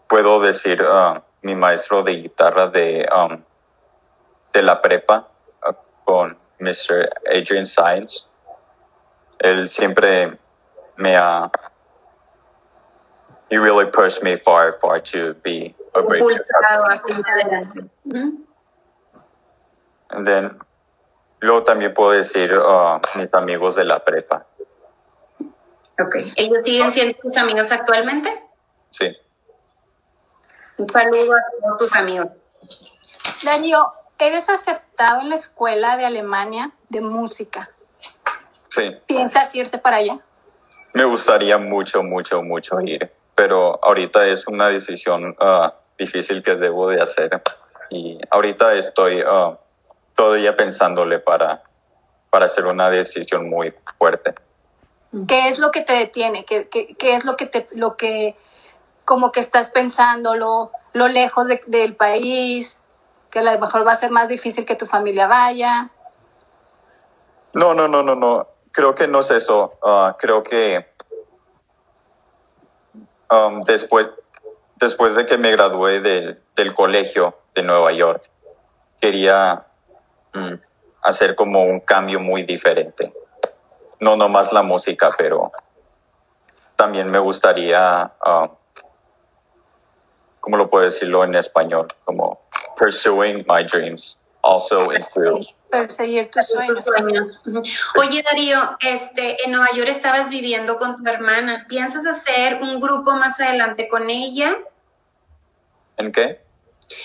puedo 0.09 0.41
decir 0.41 0.83
ah, 0.87 1.23
mi 1.43 1.55
maestro 1.55 2.03
de 2.03 2.13
guitarra 2.15 2.67
de, 2.69 3.09
um, 3.15 3.43
de 4.53 4.63
la 4.63 4.81
prepa 4.81 5.29
ah, 5.63 5.75
con 6.05 6.37
Mr. 6.59 7.11
Adrian 7.31 7.67
Science. 7.67 8.29
Él 9.39 9.69
siempre 9.69 10.37
me 10.97 11.17
ha 11.17 11.51
he 13.51 13.57
really 13.57 13.87
pushed 13.87 14.23
me 14.23 14.37
far, 14.37 14.73
far 14.73 14.99
to 14.99 15.35
be 15.43 15.75
a 15.95 16.03
great. 16.03 16.23
And 20.11 20.27
then, 20.27 20.59
luego 21.41 21.65
también 21.65 21.93
puedo 21.93 22.13
decir 22.13 22.51
ah, 22.55 23.01
mis 23.17 23.33
amigos 23.35 23.77
de 23.77 23.85
la 23.85 23.99
prepa. 24.03 24.47
Ok. 26.01 26.17
¿Ellos 26.37 26.59
siguen 26.65 26.91
siendo 26.91 27.19
tus 27.19 27.37
amigos 27.37 27.71
actualmente? 27.73 28.31
Sí. 28.91 29.17
Un 30.79 30.89
saludo 30.89 31.35
a 31.35 31.41
todos 31.61 31.79
tus 31.79 31.97
amigos. 31.97 32.29
Darío, 33.45 33.93
eres 34.19 34.49
aceptado 34.49 35.21
en 35.21 35.29
la 35.29 35.35
Escuela 35.35 35.97
de 35.97 36.07
Alemania 36.07 36.71
de 36.89 37.01
Música. 37.01 37.71
Sí. 38.69 38.97
¿Piensas 39.07 39.55
irte 39.55 39.79
para 39.79 39.97
allá? 39.97 40.21
Me 40.95 41.05
gustaría 41.05 41.59
mucho, 41.59 42.03
mucho, 42.03 42.43
mucho 42.43 42.81
ir, 42.81 43.13
pero 43.39 43.79
ahorita 43.85 44.27
es 44.27 44.49
una 44.49 44.67
decisión 44.67 45.37
ah, 45.39 45.73
difícil 45.97 46.43
que 46.43 46.57
debo 46.57 46.89
de 46.91 47.01
hacer 47.01 47.41
y 47.89 48.19
ahorita 48.33 48.75
estoy 48.75 49.23
ah, 49.25 49.57
todavía 50.17 50.57
pensándole 50.57 51.21
para, 51.21 51.63
para 52.31 52.47
hacer 52.47 52.67
una 52.67 52.91
decisión 52.91 53.49
muy 53.49 53.73
fuerte. 53.97 54.35
¿Qué 55.29 55.47
es 55.47 55.61
lo 55.61 55.71
que 55.71 55.83
te 55.83 55.93
detiene? 55.93 56.45
¿Qué, 56.45 56.69
qué- 56.69 56.97
qué 56.97 57.15
es 57.15 57.25
lo 57.25 57.37
que 57.37 57.47
te, 57.47 57.69
lo 57.71 57.97
que, 57.97 58.37
como 59.05 59.31
que 59.31 59.39
estás 59.39 59.71
pensando, 59.71 60.35
lo, 60.35 60.73
lo 60.93 61.07
lejos 61.07 61.47
de- 61.47 61.63
del 61.69 61.95
país, 61.95 62.83
que 63.31 63.39
a 63.39 63.43
lo 63.43 63.57
mejor 63.61 63.87
va 63.87 63.93
a 63.93 63.95
ser 63.95 64.11
más 64.11 64.27
difícil 64.29 64.67
que 64.67 64.75
tu 64.75 64.87
familia 64.87 65.29
vaya? 65.29 65.91
No, 67.55 67.73
no, 67.73 67.87
no, 67.87 68.03
no, 68.03 68.17
no. 68.17 68.49
Creo 68.73 68.97
que 68.97 69.07
no 69.07 69.21
es 69.21 69.31
eso. 69.31 69.79
Ah, 69.81 70.17
creo 70.19 70.43
que 70.43 70.98
um, 73.31 73.61
después, 73.61 74.09
después 74.77 75.15
de 75.15 75.27
que 75.27 75.39
me 75.39 75.51
gradué 75.51 76.01
del, 76.01 76.75
colegio 76.75 77.39
de 77.55 77.63
Nueva 77.63 77.93
York, 77.93 78.23
quería 79.01 79.67
mm, 80.35 80.55
hacer 81.03 81.35
como 81.35 81.65
un 81.65 81.81
cambio 81.81 82.21
muy 82.21 82.43
diferente. 82.43 83.13
No 84.01 84.17
nomás 84.17 84.53
la 84.53 84.63
música, 84.63 85.11
pero 85.17 85.53
también 86.77 87.11
me 87.11 87.19
gustaría, 87.19 88.13
ah, 88.21 88.51
¿cómo 90.41 90.57
lo 90.57 90.71
puedo 90.71 90.85
decirlo 90.85 91.25
en 91.25 91.35
español? 91.35 91.89
Como 92.05 92.41
pursuing 92.77 93.45
my 93.49 93.65
dreams, 93.65 94.19
also 94.43 94.93
into 94.93 95.41
Perseguir 95.71 96.31
tus 96.31 96.47
sueños. 96.49 97.43
Oye, 97.97 98.23
Darío, 98.23 98.77
este, 98.81 99.45
en 99.45 99.53
Nueva 99.53 99.69
York 99.75 99.89
estabas 99.89 100.31
viviendo 100.31 100.77
con 100.77 101.03
tu 101.03 101.11
hermana. 101.11 101.67
¿Piensas 101.69 102.07
hacer 102.07 102.61
un 102.63 102.81
grupo 102.81 103.15
más 103.15 103.39
adelante 103.41 103.89
con 103.89 104.09
ella 104.09 104.57
¿En 105.97 106.13
qué? 106.13 106.41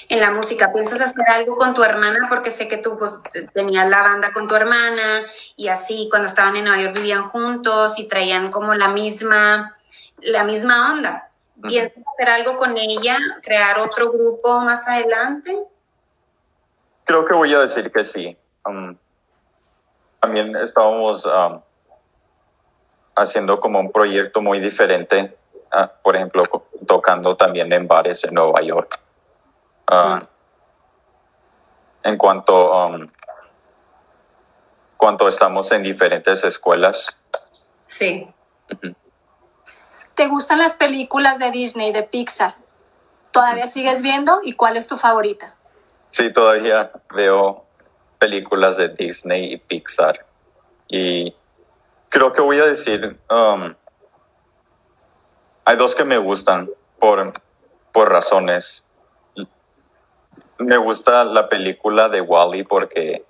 en 0.09 0.19
la 0.19 0.31
música? 0.31 0.71
¿Piensas 0.71 1.01
hacer 1.01 1.29
algo 1.29 1.57
con 1.57 1.73
tu 1.73 1.83
hermana? 1.83 2.27
Porque 2.29 2.51
sé 2.51 2.67
que 2.67 2.77
tú 2.77 2.97
pues, 2.97 3.21
tenías 3.53 3.89
la 3.89 4.01
banda 4.01 4.31
con 4.31 4.47
tu 4.47 4.55
hermana 4.55 5.25
y 5.55 5.67
así 5.67 6.07
cuando 6.09 6.27
estaban 6.27 6.55
en 6.55 6.65
Nueva 6.65 6.81
York 6.81 6.95
vivían 6.95 7.23
juntos 7.23 7.99
y 7.99 8.07
traían 8.07 8.51
como 8.51 8.73
la 8.73 8.89
misma, 8.89 9.75
la 10.17 10.43
misma 10.43 10.93
onda. 10.93 11.29
¿Piensas 11.61 12.03
hacer 12.13 12.29
algo 12.29 12.57
con 12.57 12.77
ella? 12.77 13.17
¿Crear 13.41 13.79
otro 13.79 14.11
grupo 14.11 14.61
más 14.61 14.87
adelante? 14.87 15.57
Creo 17.05 17.25
que 17.25 17.33
voy 17.33 17.53
a 17.53 17.59
decir 17.59 17.91
que 17.91 18.05
sí. 18.05 18.37
Um, 18.65 18.95
también 20.19 20.55
estábamos 20.55 21.25
um, 21.25 21.59
haciendo 23.15 23.59
como 23.59 23.79
un 23.79 23.91
proyecto 23.91 24.41
muy 24.41 24.59
diferente, 24.59 25.37
ah, 25.71 25.91
por 26.01 26.15
ejemplo, 26.15 26.43
tocando 26.87 27.35
también 27.35 27.71
en 27.73 27.87
bares 27.87 28.23
en 28.23 28.33
Nueva 28.33 28.61
York. 28.61 28.99
Ah, 29.87 30.21
En 32.03 32.17
cuanto 32.17 32.85
um, 32.85 33.07
cuando 34.97 35.27
estamos 35.27 35.71
en 35.71 35.83
diferentes 35.83 36.43
escuelas. 36.43 37.17
Sí. 37.85 38.27
¿Te 40.13 40.27
gustan 40.27 40.59
las 40.59 40.75
películas 40.75 41.39
de 41.39 41.51
Disney, 41.51 41.91
de 41.91 42.03
Pixar? 42.03 42.55
¿Todavía 43.31 43.65
sigues 43.65 44.01
viendo? 44.01 44.39
¿Y 44.43 44.53
cuál 44.53 44.77
es 44.77 44.87
tu 44.87 44.97
favorita? 44.97 45.55
Sí, 46.09 46.31
todavía 46.31 46.91
veo 47.13 47.65
películas 48.23 48.77
de 48.77 48.87
Disney 48.87 49.51
y 49.51 49.57
Pixar. 49.57 50.25
Y 50.87 51.35
creo 52.07 52.31
que 52.31 52.39
voy 52.39 52.57
a 52.57 52.63
decir, 52.63 53.19
um, 53.29 53.75
hay 55.65 55.75
dos 55.75 55.93
que 55.93 56.05
me 56.05 56.17
gustan 56.17 56.69
por, 56.99 57.33
por 57.91 58.09
razones. 58.09 58.87
Me 60.57 60.77
gusta 60.77 61.25
la 61.25 61.49
película 61.49 62.07
de 62.07 62.21
Wally 62.21 62.63
porque 62.63 63.25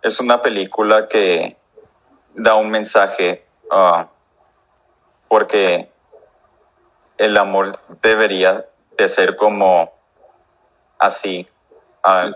es 0.00 0.18
una 0.18 0.40
película 0.40 1.06
que 1.06 1.58
da 2.34 2.54
un 2.54 2.70
mensaje, 2.70 3.44
uh, 3.70 4.06
porque 5.28 5.90
el 7.18 7.36
amor 7.36 7.72
debería 8.00 8.64
de 8.96 9.08
ser 9.08 9.36
como 9.36 9.92
así. 10.98 11.46
Uh, 12.02 12.32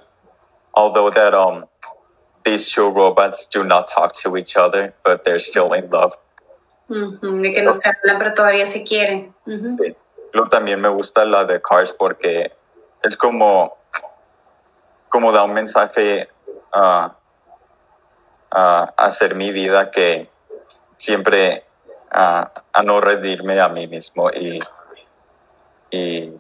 although 0.74 1.10
that 1.10 1.34
um, 1.34 1.64
these 2.44 2.70
two 2.70 2.90
robots 2.90 3.46
do 3.46 3.64
not 3.64 3.88
talk 3.88 4.12
to 4.22 4.36
each 4.36 4.56
other, 4.56 4.94
but 5.04 5.24
they're 5.24 5.38
still 5.38 5.72
in 5.72 5.88
love. 5.90 6.14
Ujú, 6.90 7.42
De 7.42 7.52
que 7.52 7.62
no 7.62 7.72
se 7.72 7.88
hablan, 7.88 8.18
pero 8.18 8.34
todavía 8.34 8.66
se 8.66 8.84
quieren. 8.84 9.34
Sí. 9.46 9.96
Luego 10.32 10.48
también 10.48 10.80
me 10.80 10.88
gusta 10.88 11.24
la 11.24 11.44
de 11.44 11.60
Cars 11.62 11.92
porque 11.92 12.52
es 13.02 13.16
como, 13.16 13.76
como 15.08 15.32
da 15.32 15.44
un 15.44 15.54
mensaje 15.54 16.28
a 16.72 17.16
a 18.54 18.94
hacer 18.96 19.34
mi 19.34 19.50
vida 19.50 19.90
que 19.90 20.28
siempre 20.94 21.64
ah, 22.12 22.52
a 22.72 22.82
no 22.84 23.00
rendirme 23.00 23.60
a 23.60 23.68
mí 23.68 23.88
mismo 23.88 24.30
y, 24.30 24.60
y, 25.90 26.32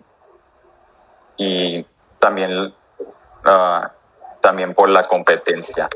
y 1.36 1.86
también, 2.20 2.72
también 4.44 4.74
por 4.74 4.90
la 4.90 5.04
competencia. 5.04 5.88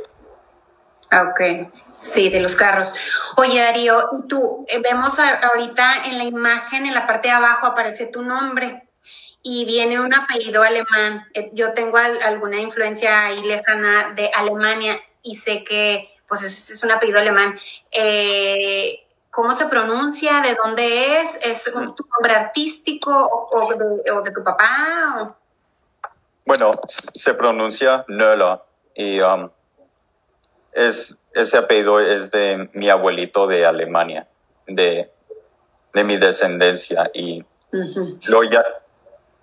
Ah, 1.10 1.30
Ok, 1.30 1.70
sí, 2.00 2.30
de 2.30 2.40
los 2.40 2.56
carros. 2.56 2.94
Oye, 3.36 3.60
Darío, 3.60 3.96
tú, 4.28 4.64
eh, 4.68 4.80
vemos 4.82 5.18
ahorita 5.18 6.06
en 6.06 6.16
la 6.18 6.24
imagen, 6.24 6.86
en 6.86 6.94
la 6.94 7.06
parte 7.06 7.28
de 7.28 7.34
abajo 7.34 7.66
aparece 7.66 8.06
tu 8.06 8.22
nombre 8.22 8.88
y 9.42 9.64
viene 9.66 10.00
un 10.00 10.14
apellido 10.14 10.62
alemán. 10.62 11.26
Eh, 11.34 11.50
Yo 11.52 11.72
tengo 11.74 11.98
al- 11.98 12.22
alguna 12.22 12.58
influencia 12.58 13.26
ahí 13.26 13.38
lejana 13.42 14.12
de 14.14 14.30
Alemania 14.34 14.98
y 15.22 15.36
sé 15.36 15.62
que 15.62 16.08
pues 16.26 16.42
es, 16.42 16.70
es 16.70 16.82
un 16.84 16.90
apellido 16.90 17.18
alemán. 17.18 17.58
Eh, 17.90 19.04
¿Cómo 19.30 19.52
se 19.52 19.66
pronuncia? 19.66 20.40
¿De 20.40 20.54
dónde 20.62 21.20
es? 21.20 21.36
¿Es 21.44 21.68
un- 21.74 21.94
tu 21.94 22.04
nombre 22.12 22.34
artístico 22.34 23.10
o, 23.52 24.22
de, 24.22 24.30
tu 24.32 24.42
papá? 24.44 25.36
Bueno, 26.48 26.70
se 26.88 27.34
pronuncia 27.34 28.06
Nöller 28.08 28.62
y 28.94 29.20
um, 29.20 29.50
es, 30.72 31.18
ese 31.34 31.58
apellido 31.58 32.00
es 32.00 32.30
de 32.30 32.70
mi 32.72 32.88
abuelito 32.88 33.46
de 33.46 33.66
Alemania, 33.66 34.26
de, 34.66 35.12
de 35.92 36.04
mi 36.04 36.16
descendencia 36.16 37.10
y 37.12 37.44
lo 38.28 38.44
ya, 38.44 38.64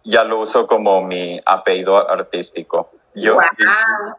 ya 0.03 0.23
lo 0.23 0.39
uso 0.39 0.65
como 0.65 1.03
mi 1.03 1.39
apellido 1.45 1.95
artístico. 2.09 2.89
Yo 3.13 3.35
Guau. 3.35 4.17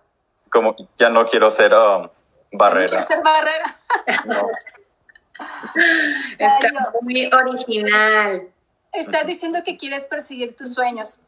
como 0.49 0.77
ya 0.97 1.11
no 1.11 1.25
quiero 1.25 1.51
ser 1.51 1.75
um, 1.75 2.03
¿No 2.03 2.11
barrera. 2.53 2.87
quieres 2.89 3.09
ser 3.09 3.21
barrera? 3.25 3.65
no. 4.27 4.49
Está 6.39 6.69
muy 7.01 7.29
original. 7.33 8.49
Estás 8.93 9.27
diciendo 9.27 9.59
que 9.65 9.77
quieres 9.77 10.05
perseguir 10.05 10.55
tus 10.55 10.73
sueños 10.73 11.23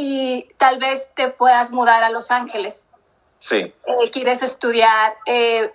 y 0.00 0.44
tal 0.58 0.78
vez 0.78 1.10
te 1.16 1.28
puedas 1.30 1.72
mudar 1.72 2.04
a 2.04 2.10
Los 2.10 2.30
Ángeles. 2.30 2.88
Sí, 3.38 3.56
Eh, 3.56 4.10
quieres 4.12 4.44
estudiar 4.44 5.16
eh, 5.26 5.74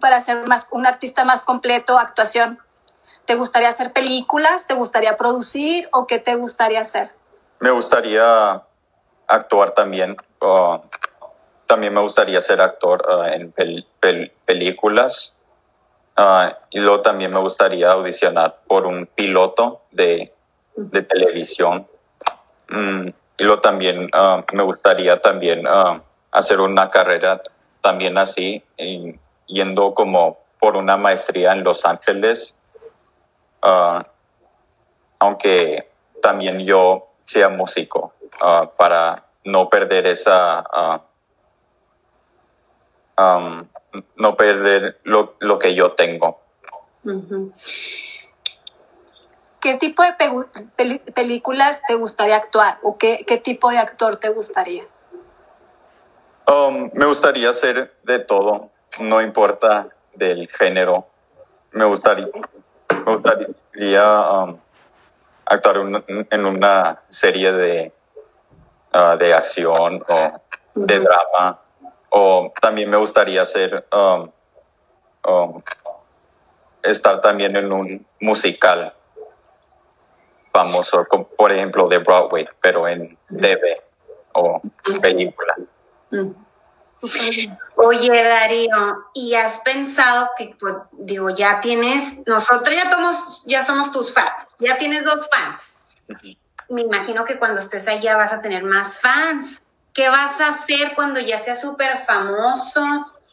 para 0.00 0.18
ser 0.18 0.46
más 0.48 0.68
un 0.72 0.86
artista 0.86 1.24
más 1.24 1.44
completo, 1.44 1.98
actuación. 1.98 2.58
¿Te 3.26 3.34
gustaría 3.34 3.68
hacer 3.68 3.92
películas? 3.92 4.66
¿Te 4.66 4.72
gustaría 4.72 5.18
producir? 5.18 5.88
¿O 5.92 6.06
qué 6.06 6.18
te 6.18 6.34
gustaría 6.36 6.80
hacer? 6.80 7.10
me 7.58 7.70
gustaría 7.70 8.62
actuar 9.26 9.72
también. 9.72 10.16
uh, 10.40 10.78
también 11.66 11.92
me 11.92 12.00
gustaría 12.00 12.40
ser 12.40 12.62
actor 12.62 13.04
uh, 13.06 13.24
en 13.24 13.52
pel- 13.52 13.86
pel- 14.00 14.32
películas. 14.46 15.34
Uh, 16.16 16.48
y 16.70 16.78
luego 16.80 17.02
también 17.02 17.30
me 17.30 17.40
gustaría 17.40 17.92
audicionar 17.92 18.60
por 18.66 18.86
un 18.86 19.06
piloto 19.06 19.82
de, 19.90 20.32
de 20.76 21.02
televisión. 21.02 21.86
Mm, 22.68 23.08
y 23.40 23.44
luego 23.44 23.62
también 23.62 24.06
uh, 24.14 24.42
me 24.52 24.62
gustaría 24.62 25.18
también 25.18 25.66
uh, 25.66 25.98
hacer 26.30 26.60
una 26.60 26.90
carrera 26.90 27.40
también 27.80 28.18
así, 28.18 28.62
yendo 29.46 29.94
como 29.94 30.40
por 30.60 30.76
una 30.76 30.98
maestría 30.98 31.52
en 31.52 31.64
Los 31.64 31.86
Ángeles. 31.86 32.54
Uh, 33.62 34.02
aunque 35.20 35.90
también 36.20 36.60
yo 36.60 37.08
sea 37.20 37.48
músico, 37.48 38.12
ah, 38.42 38.70
para 38.76 39.24
no 39.44 39.68
perder 39.68 40.06
esa, 40.06 40.64
ah, 40.72 41.00
no 44.16 44.36
perder 44.36 44.98
lo, 45.04 45.36
lo 45.40 45.58
que 45.58 45.74
yo 45.74 45.92
tengo. 45.92 46.40
Ujú. 47.04 47.52
¿Qué 49.60 49.76
tipo 49.76 50.02
de 50.02 50.14
películas 51.14 51.82
te 51.86 51.94
gustaría 51.94 52.36
actuar? 52.36 52.78
¿O 52.82 52.96
qué, 52.96 53.24
qué 53.26 53.36
tipo 53.36 53.70
de 53.70 53.78
actor 53.78 54.16
te 54.16 54.30
gustaría? 54.30 54.84
Um, 56.46 56.90
me 56.94 57.04
gustaría 57.06 57.50
hacer 57.50 57.94
de 58.02 58.18
todo, 58.20 58.70
no 59.00 59.20
importa 59.20 59.88
del 60.14 60.48
género. 60.48 61.06
Me 61.72 61.84
gustaría, 61.84 62.28
me 63.06 63.12
gustaría 63.12 64.30
um, 64.32 64.58
actuar 65.44 65.78
un- 65.78 66.04
en 66.30 66.46
una 66.46 67.02
serie 67.08 67.52
de, 67.52 67.92
ah, 68.92 69.16
de 69.16 69.34
acción 69.34 70.04
o 70.08 70.32
de 70.74 71.00
drama. 71.00 71.60
O 72.08 72.52
también 72.60 72.90
me 72.90 72.96
gustaría 72.96 73.44
um, 73.92 74.30
um, 75.28 75.62
estar 76.82 77.20
también 77.20 77.54
en 77.54 77.70
un 77.72 78.06
musical 78.20 78.94
famoso, 80.52 81.04
como, 81.08 81.26
por 81.28 81.52
ejemplo 81.52 81.88
de 81.88 81.98
Broadway, 81.98 82.48
pero 82.60 82.88
en 82.88 83.16
TV 83.28 83.82
o 84.32 84.60
película. 85.00 85.54
Mm. 86.10 86.30
Oye, 87.76 88.22
Darío, 88.22 89.06
¿y 89.14 89.34
has 89.34 89.60
pensado 89.60 90.30
que, 90.36 90.54
pues, 90.60 90.74
digo, 90.92 91.30
ya 91.30 91.60
tienes, 91.60 92.20
nosotros 92.26 92.74
ya 92.74 92.90
somos, 92.90 93.44
ya 93.46 93.62
somos 93.62 93.90
tus 93.90 94.12
fans, 94.12 94.48
ya 94.58 94.76
tienes 94.76 95.04
dos 95.04 95.28
fans. 95.30 95.78
Me 96.68 96.82
imagino 96.82 97.24
que 97.24 97.38
cuando 97.38 97.60
estés 97.60 97.88
allá 97.88 98.16
vas 98.16 98.32
a 98.32 98.42
tener 98.42 98.64
más 98.64 99.00
fans. 99.00 99.62
¿Qué 99.92 100.08
vas 100.08 100.40
a 100.40 100.48
hacer 100.48 100.94
cuando 100.94 101.20
ya 101.20 101.38
seas 101.38 101.60
súper 101.60 101.98
famoso, 102.06 102.82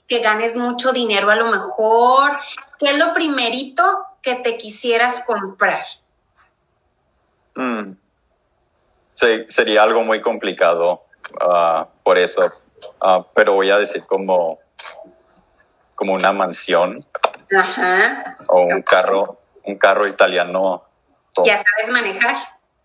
que 0.07 0.19
ganes 0.19 0.55
mucho 0.55 0.91
dinero 0.91 1.29
a 1.29 1.35
lo 1.35 1.51
mejor? 1.51 2.37
¿Qué 2.79 2.91
es 2.91 2.97
lo 2.97 3.13
primerito 3.13 3.83
que 4.21 4.35
te 4.35 4.57
quisieras 4.57 5.23
comprar? 5.25 5.83
Mm. 7.57 7.93
Se- 9.09 9.45
sería 9.49 9.81
algo 9.83 10.03
muy 10.03 10.21
complicado 10.21 11.03
ah, 11.41 11.87
por 12.03 12.17
eso, 12.17 12.41
Ah, 13.01 13.25
pero 13.33 13.53
voy 13.55 13.71
a 13.71 13.77
decir 13.77 14.03
como, 14.05 14.59
como 15.95 16.13
una 16.13 16.31
mansión 16.31 17.03
Ajá. 17.57 18.37
o 18.47 18.61
un 18.61 18.83
carro, 18.83 19.39
un 19.63 19.77
carro 19.79 20.07
italiano. 20.07 20.83
¿Ya 21.43 21.57
sabes 21.57 21.91
manejar? 21.91 22.35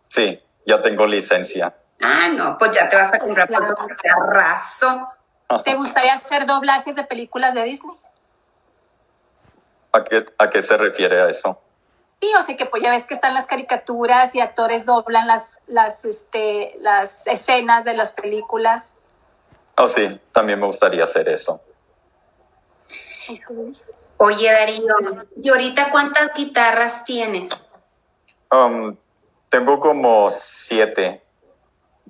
Sí, 0.08 0.42
ya 0.64 0.80
tengo 0.80 1.06
licencia. 1.06 1.74
Ah, 2.00 2.28
no, 2.34 2.56
pues 2.58 2.72
ya 2.72 2.88
te 2.88 2.96
vas 2.96 3.12
a 3.12 3.18
comprar 3.18 3.48
por 3.48 3.74
tu 3.76 3.86
carrazo. 4.02 5.08
¿Te 5.62 5.74
gustaría 5.74 6.14
hacer 6.14 6.46
doblajes 6.46 6.96
de 6.96 7.04
películas 7.04 7.52
de 7.52 7.64
Disney? 7.64 7.94
¿A 9.92 10.02
qué, 10.02 10.24
¿A 10.38 10.48
qué 10.48 10.62
se 10.62 10.76
refiere 10.78 11.20
a 11.20 11.28
eso? 11.28 11.60
Sí, 12.22 12.30
o 12.38 12.42
sea 12.44 12.56
que 12.56 12.66
pues 12.66 12.80
ya 12.80 12.90
ves 12.90 13.08
que 13.08 13.14
están 13.14 13.34
las 13.34 13.48
caricaturas 13.48 14.36
y 14.36 14.40
actores 14.40 14.86
doblan 14.86 15.26
las, 15.26 15.60
las, 15.66 16.04
este, 16.04 16.72
las 16.78 17.26
escenas 17.26 17.84
de 17.84 17.94
las 17.94 18.12
películas. 18.12 18.94
Oh, 19.76 19.88
sí, 19.88 20.08
también 20.30 20.60
me 20.60 20.66
gustaría 20.66 21.02
hacer 21.02 21.28
eso. 21.28 21.60
Oye, 24.18 24.52
Darío, 24.52 24.94
¿y 25.42 25.48
ahorita 25.48 25.90
cuántas 25.90 26.32
guitarras 26.34 27.02
tienes? 27.02 27.66
Um, 28.52 28.96
tengo 29.48 29.80
como 29.80 30.30
siete. 30.30 31.24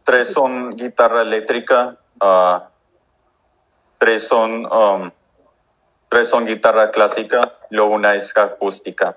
Tres 0.04 0.30
son 0.30 0.76
guitarra 0.76 1.22
eléctrica, 1.22 1.96
ah, 2.20 2.68
tres 3.96 4.28
son 4.28 4.66
um, 4.66 5.10
tres 6.10 6.28
son 6.28 6.44
guitarra 6.44 6.90
clásica, 6.90 7.40
luego 7.70 7.94
una 7.94 8.14
es 8.14 8.36
acústica. 8.36 9.16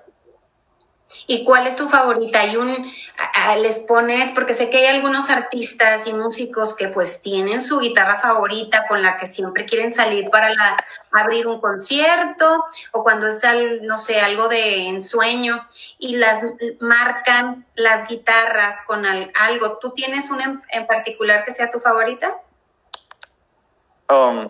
¿Y 1.28 1.44
cuál 1.44 1.66
es 1.66 1.76
tu 1.76 1.88
favorita? 1.88 2.40
Hay 2.40 2.56
un, 2.56 2.92
les 3.60 3.78
pones, 3.80 4.32
porque 4.32 4.54
sé 4.54 4.70
que 4.70 4.78
hay 4.78 4.96
algunos 4.96 5.30
artistas 5.30 6.06
y 6.06 6.12
músicos 6.12 6.74
que 6.74 6.88
pues 6.88 7.22
tienen 7.22 7.60
su 7.60 7.78
guitarra 7.78 8.18
favorita 8.18 8.86
con 8.86 9.02
la 9.02 9.16
que 9.16 9.26
siempre 9.26 9.66
quieren 9.66 9.92
salir 9.94 10.30
para 10.30 10.50
la- 10.50 10.76
abrir 11.12 11.46
un 11.46 11.60
concierto 11.60 12.64
o 12.92 13.02
cuando 13.02 13.28
es, 13.28 13.42
al- 13.44 13.82
no 13.82 13.98
sé, 13.98 14.20
algo 14.20 14.48
de 14.48 14.88
ensueño 14.88 15.64
y 15.98 16.16
las 16.16 16.44
marcan 16.80 17.66
las 17.74 18.08
guitarras 18.08 18.82
con 18.82 19.06
al- 19.06 19.32
algo. 19.40 19.78
¿Tú 19.78 19.92
tienes 19.92 20.30
una 20.30 20.44
en, 20.44 20.62
en 20.70 20.86
particular 20.86 21.44
que 21.44 21.52
sea 21.52 21.70
tu 21.70 21.78
favorita? 21.78 22.36
Um, 24.08 24.48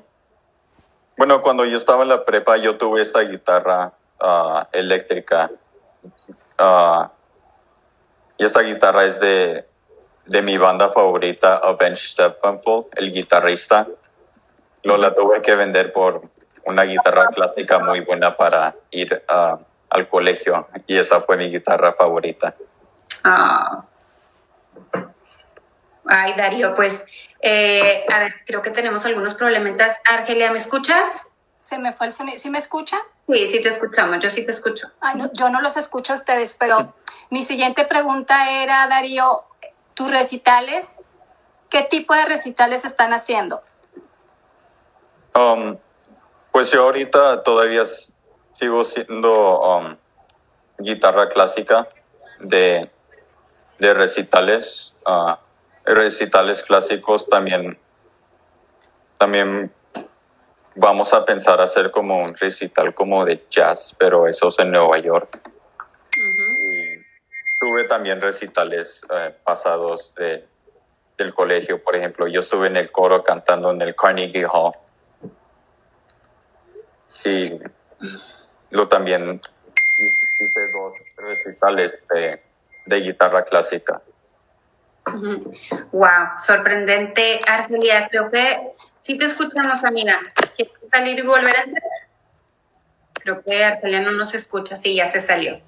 bueno, 1.17 1.41
cuando 1.41 1.65
yo 1.65 1.77
estaba 1.77 2.03
en 2.03 2.09
la 2.11 2.25
prepa, 2.25 2.57
yo 2.57 2.77
tuve 2.77 3.01
esta 3.03 3.21
guitarra 3.21 3.93
ah, 4.21 4.69
eléctrica. 4.73 5.51
Ah, 6.59 7.11
y 8.39 8.45
esta 8.45 8.61
guitarra 8.63 9.05
es 9.05 9.21
de, 9.21 9.67
de 10.27 10.43
mi 10.43 10.59
banda 10.59 10.89
favorita, 10.91 11.57
Avenged 11.57 11.97
Steppenwolf, 11.97 12.87
el 12.97 13.13
guitarrista. 13.13 13.87
Lo 14.83 14.97
la 14.97 15.15
tuve 15.15 15.41
que 15.43 15.57
vender 15.57 15.93
por 15.93 16.23
una 16.65 16.83
guitarra 16.83 17.27
clásica 17.29 17.79
muy 17.79 18.01
buena 18.01 18.37
para 18.37 18.75
ir 18.91 19.25
ah, 19.29 19.59
al 19.91 20.09
colegio. 20.09 20.69
Y 20.87 20.99
esa 20.99 21.21
fue 21.21 21.37
mi 21.37 21.51
guitarra 21.51 21.93
favorita. 21.93 22.55
Ah. 23.25 23.85
Ay, 26.09 26.35
Darío, 26.37 26.75
pues, 26.75 27.07
eh, 27.41 28.05
a 28.13 28.21
ver, 28.21 28.35
creo 28.47 28.63
que 28.63 28.71
tenemos 28.71 29.05
algunos 29.07 29.35
problemitas. 29.35 29.99
Argelia, 30.09 30.53
¿me 30.53 30.59
escuchas? 30.59 31.31
Se 31.59 31.79
me 31.79 31.93
fue 31.93 32.07
el 32.07 32.13
sonido. 32.13 32.39
¿Sí 32.39 32.49
me 32.51 32.59
escuchan? 32.59 33.01
Sí, 33.29 33.47
sí 33.47 33.63
te 33.63 33.69
escuchamos, 33.69 34.19
yo 34.21 34.31
sí 34.31 34.45
te 34.45 34.53
escucho. 34.53 34.91
Ay, 35.01 35.17
no, 35.17 35.33
yo 35.33 35.49
no 35.49 35.61
los 35.61 35.77
escucho 35.77 36.13
a 36.13 36.17
ustedes, 36.17 36.55
pero 36.59 36.95
mi 37.31 37.43
siguiente 37.43 37.85
pregunta 37.85 38.51
era, 38.51 38.87
Darío, 38.87 39.45
tus 39.95 40.11
recitales, 40.11 41.05
¿qué 41.69 41.83
tipo 41.83 42.15
de 42.15 42.25
recitales 42.27 42.85
están 42.85 43.13
haciendo? 43.13 43.63
Um, 45.35 45.77
pues 46.53 46.71
yo 46.71 46.83
ahorita 46.83 47.43
todavía 47.43 47.83
sigo 48.53 48.85
siendo 48.85 49.61
um, 49.61 49.97
guitarra 50.79 51.29
clásica 51.29 51.89
de, 52.41 52.89
de 53.79 53.95
recitales, 53.95 54.95
ah, 55.05 55.39
recitales 55.85 56.63
clásicos 56.63 57.29
también. 57.29 57.79
También 59.19 59.73
vamos 60.77 61.13
a 61.13 61.25
pensar 61.25 61.61
hacer 61.61 61.91
como 61.91 62.23
un 62.23 62.35
recital 62.37 62.95
como 62.95 63.25
de 63.25 63.45
jazz, 63.49 63.95
pero 63.99 64.29
eso 64.29 64.49
es 64.49 64.59
en 64.59 64.71
Nueva 64.71 64.99
York. 64.99 65.39
Y 66.17 66.99
tuve 67.61 67.85
también 67.85 68.21
recitales 68.21 69.03
eh, 69.15 69.35
pasados 69.43 70.15
de, 70.15 70.47
del 71.17 71.35
colegio, 71.35 71.83
por 71.83 71.97
ejemplo, 71.97 72.29
yo 72.29 72.41
estuve 72.41 72.69
en 72.69 72.77
el 72.77 72.91
coro 72.91 73.25
cantando 73.25 73.71
en 73.71 73.81
el 73.83 73.95
Carnegie 73.95 74.47
Hall 74.47 74.73
y 77.25 77.59
lo 78.71 78.87
también 78.87 79.41
hice 80.39 80.73
dos 80.73 80.93
recitales 81.17 81.95
de, 82.11 82.43
de 82.85 83.01
guitarra 83.01 83.45
clásica. 83.45 84.03
Wow, 85.93 86.39
sorprendente, 86.39 87.41
Argelia. 87.47 88.09
Creo 88.09 88.31
que 88.31 88.73
sí 88.99 89.17
te 89.17 89.25
escuchamos, 89.25 89.85
amiga. 89.85 90.21
¿Quieres 90.57 90.91
salir 90.91 91.19
y 91.19 91.23
volver 91.23 91.57
a 91.57 91.63
entrar? 91.63 91.83
Creo 93.23 93.43
que 93.43 93.65
Argelia 93.65 94.01
no 94.01 94.13
nos 94.13 94.35
escucha, 94.35 94.77
sí, 94.77 94.95
ya 94.95 95.07
se 95.07 95.21
salió. 95.21 95.61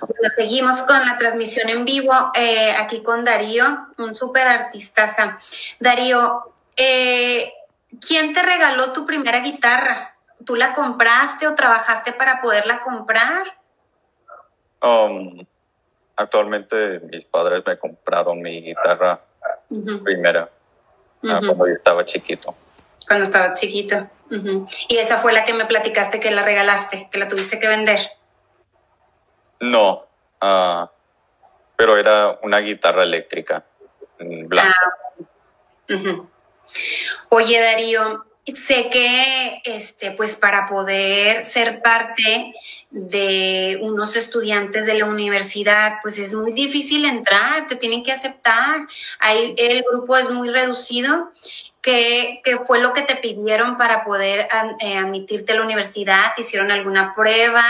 Bueno, 0.00 0.28
seguimos 0.34 0.82
con 0.82 0.98
la 1.06 1.16
transmisión 1.18 1.68
en 1.68 1.84
vivo 1.84 2.12
eh, 2.34 2.72
aquí 2.72 3.02
con 3.02 3.24
Darío, 3.24 3.64
un 3.98 4.14
súper 4.14 4.48
artistaza. 4.48 5.38
Darío, 5.78 6.52
eh, 6.76 7.52
¿quién 8.06 8.34
te 8.34 8.42
regaló 8.42 8.92
tu 8.92 9.06
primera 9.06 9.38
guitarra? 9.38 10.16
¿Tú 10.44 10.56
la 10.56 10.74
compraste 10.74 11.46
o 11.46 11.54
trabajaste 11.54 12.12
para 12.12 12.40
poderla 12.40 12.80
comprar? 12.80 13.56
Um, 14.82 15.46
actualmente 16.16 17.00
mis 17.10 17.24
padres 17.24 17.62
me 17.64 17.78
compraron 17.78 18.40
mi 18.42 18.62
guitarra 18.62 19.20
Ujú, 19.68 20.02
primera 20.04 20.48
ah, 21.24 21.40
cuando 21.44 21.66
yo 21.66 21.74
estaba 21.74 22.04
chiquito. 22.04 22.54
Cuando 23.06 23.24
estaba 23.24 23.52
chiquito. 23.54 24.10
Y 24.88 24.96
esa 24.96 25.18
fue 25.18 25.32
la 25.32 25.44
que 25.44 25.54
me 25.54 25.66
platicaste 25.66 26.20
que 26.20 26.30
la 26.30 26.42
regalaste, 26.42 27.08
que 27.10 27.18
la 27.18 27.28
tuviste 27.28 27.60
que 27.60 27.68
vender. 27.68 28.00
No, 29.60 30.06
ah, 30.40 30.90
pero 31.76 31.96
era 31.96 32.38
una 32.42 32.58
guitarra 32.58 33.04
eléctrica 33.04 33.64
mm, 34.18 34.48
blanca. 34.48 34.74
Ah. 35.90 36.22
Oye, 37.28 37.60
Darío, 37.60 38.24
sé 38.54 38.88
que 38.90 39.60
este, 39.64 40.12
pues 40.12 40.36
para 40.36 40.66
poder 40.66 41.44
ser 41.44 41.82
parte 41.82 42.54
de 42.90 43.78
unos 43.82 44.16
estudiantes 44.16 44.86
de 44.86 44.94
la 44.94 45.06
universidad, 45.06 45.94
pues 46.02 46.18
es 46.18 46.34
muy 46.34 46.52
difícil 46.52 47.04
entrar, 47.04 47.66
te 47.66 47.76
tienen 47.76 48.04
que 48.04 48.12
aceptar. 48.12 48.86
Ahí 49.18 49.54
el 49.58 49.82
grupo 49.82 50.16
es 50.16 50.30
muy 50.30 50.48
reducido. 50.50 51.32
¿Qué, 51.86 52.40
qué 52.42 52.56
fue 52.64 52.80
lo 52.80 52.92
que 52.92 53.02
te 53.02 53.14
pidieron 53.14 53.76
para 53.76 54.02
poder 54.02 54.48
eh, 54.80 54.98
admitirte 54.98 55.52
a 55.52 55.54
la 55.54 55.62
universidad? 55.62 56.34
¿Te 56.34 56.42
hicieron 56.42 56.72
alguna 56.72 57.14
prueba? 57.14 57.62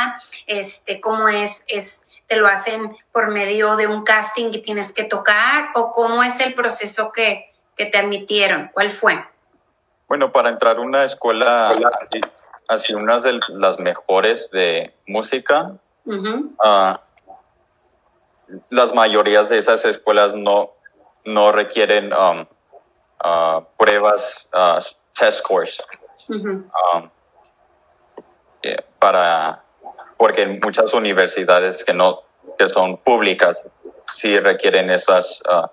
Este, 0.47 1.03
¿Cómo 1.03 1.29
es? 1.29 1.65
es 1.69 2.07
¿Te 2.27 2.37
lo 2.37 2.47
hacen 2.47 2.97
por 3.13 3.31
medio 3.31 3.77
de 3.77 3.87
un 3.87 4.05
casting 4.05 4.51
que 4.51 4.59
tienes 4.59 4.95
que 4.95 5.05
tocar? 5.05 5.69
¿O 5.75 5.93
cómo 5.93 6.23
es 6.23 6.41
el 6.41 6.55
proceso 6.55 7.13
que, 7.13 7.53
que 7.77 7.85
te 7.85 7.99
admitieron? 7.99 8.71
¿Cuál 8.73 8.91
fue? 8.91 9.23
Bueno, 10.09 10.33
para 10.33 10.49
entrar 10.49 10.79
a 10.79 10.81
una 10.81 11.05
escuela 11.05 11.73
así, 12.01 12.21
así 12.69 12.95
unas 12.95 13.23
de 13.23 13.39
las 13.51 13.79
mejores 13.79 14.51
de 14.51 14.95
música, 15.07 15.75
ah, 16.65 17.03
las 18.71 18.95
mayorías 18.95 19.51
de 19.51 19.59
esas 19.59 19.85
escuelas 19.85 20.33
no, 20.33 20.73
no 21.27 21.53
requieren 21.53 22.15
um, 22.15 22.47
ah, 23.21 23.63
pruebas, 23.77 24.49
ah, 24.53 24.79
test 25.19 25.39
scores, 25.39 25.83
um, 26.29 27.11
para, 28.99 29.63
porque 30.17 30.47
muchas 30.63 30.93
universidades 30.95 31.85
que 31.85 31.93
no, 31.93 32.23
que 32.59 32.69
son 32.69 32.97
públicas, 32.99 33.67
sí 34.07 34.39
requieren 34.39 34.91
esas, 34.91 35.43
ah, 35.49 35.71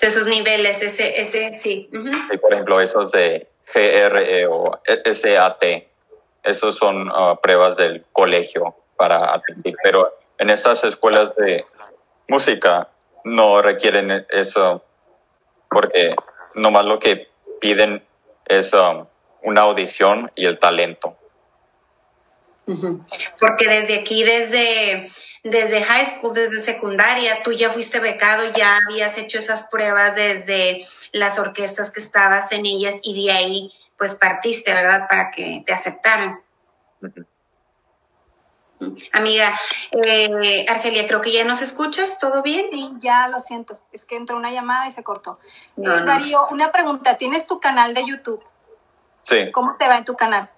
Esos 0.00 0.28
niveles, 0.28 0.82
ese, 0.82 1.20
ese, 1.20 1.52
sí. 1.54 1.90
y, 2.32 2.38
por 2.38 2.52
ejemplo, 2.52 2.80
esos 2.80 3.10
de 3.10 3.48
GRE 3.74 4.46
o 4.46 4.80
SAT, 4.86 5.64
esos 6.44 6.76
son 6.76 7.10
ah, 7.12 7.38
pruebas 7.40 7.76
del 7.76 8.04
colegio 8.12 8.76
para 8.96 9.16
admitir, 9.16 9.76
pero 9.82 10.14
en 10.38 10.50
estas 10.50 10.84
escuelas 10.84 11.34
de 11.36 11.64
música 12.28 12.88
no 13.24 13.60
requieren 13.60 14.26
eso 14.30 14.82
porque 15.70 16.14
nomás 16.58 16.84
lo 16.84 16.98
que 16.98 17.28
piden 17.60 18.04
es 18.46 18.72
um, 18.72 19.06
una 19.42 19.62
audición 19.62 20.30
y 20.34 20.46
el 20.46 20.58
talento. 20.58 21.16
Porque 23.40 23.66
desde 23.66 24.00
aquí, 24.00 24.22
desde, 24.22 25.08
desde 25.42 25.82
high 25.82 26.04
school, 26.04 26.34
desde 26.34 26.58
secundaria, 26.58 27.42
tú 27.42 27.52
ya 27.52 27.70
fuiste 27.70 27.98
becado, 27.98 28.52
ya 28.52 28.78
habías 28.88 29.16
hecho 29.16 29.38
esas 29.38 29.68
pruebas 29.70 30.16
desde 30.16 30.84
las 31.12 31.38
orquestas 31.38 31.90
que 31.90 32.00
estabas 32.00 32.52
en 32.52 32.66
ellas 32.66 33.00
y 33.02 33.24
de 33.24 33.32
ahí 33.32 33.72
pues 33.96 34.14
partiste, 34.14 34.72
¿verdad? 34.72 35.06
Para 35.08 35.30
que 35.30 35.62
te 35.66 35.72
aceptaran. 35.72 36.40
Amiga, 39.12 39.52
eh, 39.90 40.64
Argelia, 40.68 41.06
creo 41.06 41.20
que 41.20 41.32
ya 41.32 41.44
nos 41.44 41.62
escuchas, 41.62 42.20
¿todo 42.20 42.42
bien? 42.42 42.68
Y 42.72 42.92
ya 42.98 43.28
lo 43.28 43.40
siento, 43.40 43.78
es 43.92 44.04
que 44.04 44.16
entró 44.16 44.36
una 44.36 44.52
llamada 44.52 44.86
y 44.86 44.90
se 44.90 45.02
cortó. 45.02 45.38
No, 45.76 45.94
Eh, 45.94 46.00
no. 46.00 46.06
Darío, 46.06 46.46
una 46.50 46.70
pregunta, 46.70 47.16
¿tienes 47.16 47.46
tu 47.46 47.58
canal 47.58 47.94
de 47.94 48.06
YouTube? 48.06 48.42
Sí, 49.22 49.50
¿Cómo 49.52 49.76
te 49.76 49.88
va 49.88 49.98
en 49.98 50.04
tu 50.04 50.14
canal? 50.14 50.48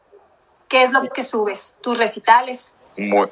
¿Qué 0.68 0.82
es 0.82 0.92
lo 0.92 1.02
que 1.02 1.22
subes? 1.22 1.76
¿Tus 1.80 1.98
recitales? 1.98 2.74
muy, 2.96 3.28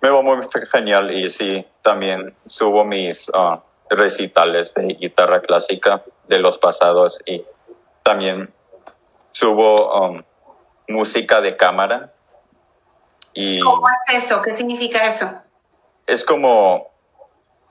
me 0.00 0.10
va 0.10 0.22
muy 0.22 0.38
genial 0.70 1.14
y 1.14 1.28
sí, 1.28 1.64
también 1.82 2.34
subo 2.46 2.84
mis 2.84 3.30
ah, 3.34 3.60
recitales 3.90 4.74
de 4.74 4.94
guitarra 4.94 5.40
clásica 5.40 6.02
de 6.26 6.38
los 6.38 6.58
pasados 6.58 7.20
y 7.26 7.44
también 8.02 8.52
subo 9.30 9.76
um, 10.00 10.22
música 10.88 11.40
de 11.40 11.56
cámara 11.56 12.12
y 13.34 13.60
¿Cómo 13.60 13.86
es 14.08 14.24
eso? 14.24 14.42
¿Qué 14.42 14.52
significa 14.52 15.06
eso? 15.06 15.30
es 16.06 16.24
como 16.24 16.90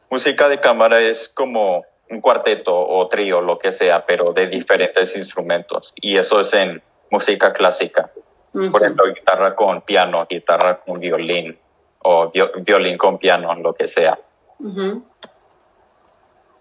música 0.09 0.47
de 0.47 0.59
cámara 0.59 1.01
es 1.01 1.29
como 1.29 1.85
un 2.09 2.21
cuarteto 2.21 2.77
o 2.77 3.07
trío 3.07 3.41
lo 3.41 3.59
que 3.59 3.71
sea 3.71 4.03
pero 4.03 4.33
de 4.33 4.47
diferentes 4.47 5.15
instrumentos 5.15 5.93
y 5.95 6.17
eso 6.17 6.39
es 6.39 6.53
en 6.53 6.81
música 7.09 7.51
clásica 7.51 8.09
Por 8.53 8.81
ejemplo, 8.81 9.05
guitarra 9.13 9.55
con 9.55 9.81
piano, 9.81 10.27
guitarra 10.29 10.81
con 10.81 10.99
violín 10.99 11.57
o 11.99 12.31
violín 12.65 12.97
con 12.97 13.17
piano, 13.17 13.53
lo 13.55 13.73
que 13.73 13.87
sea. 13.87 14.19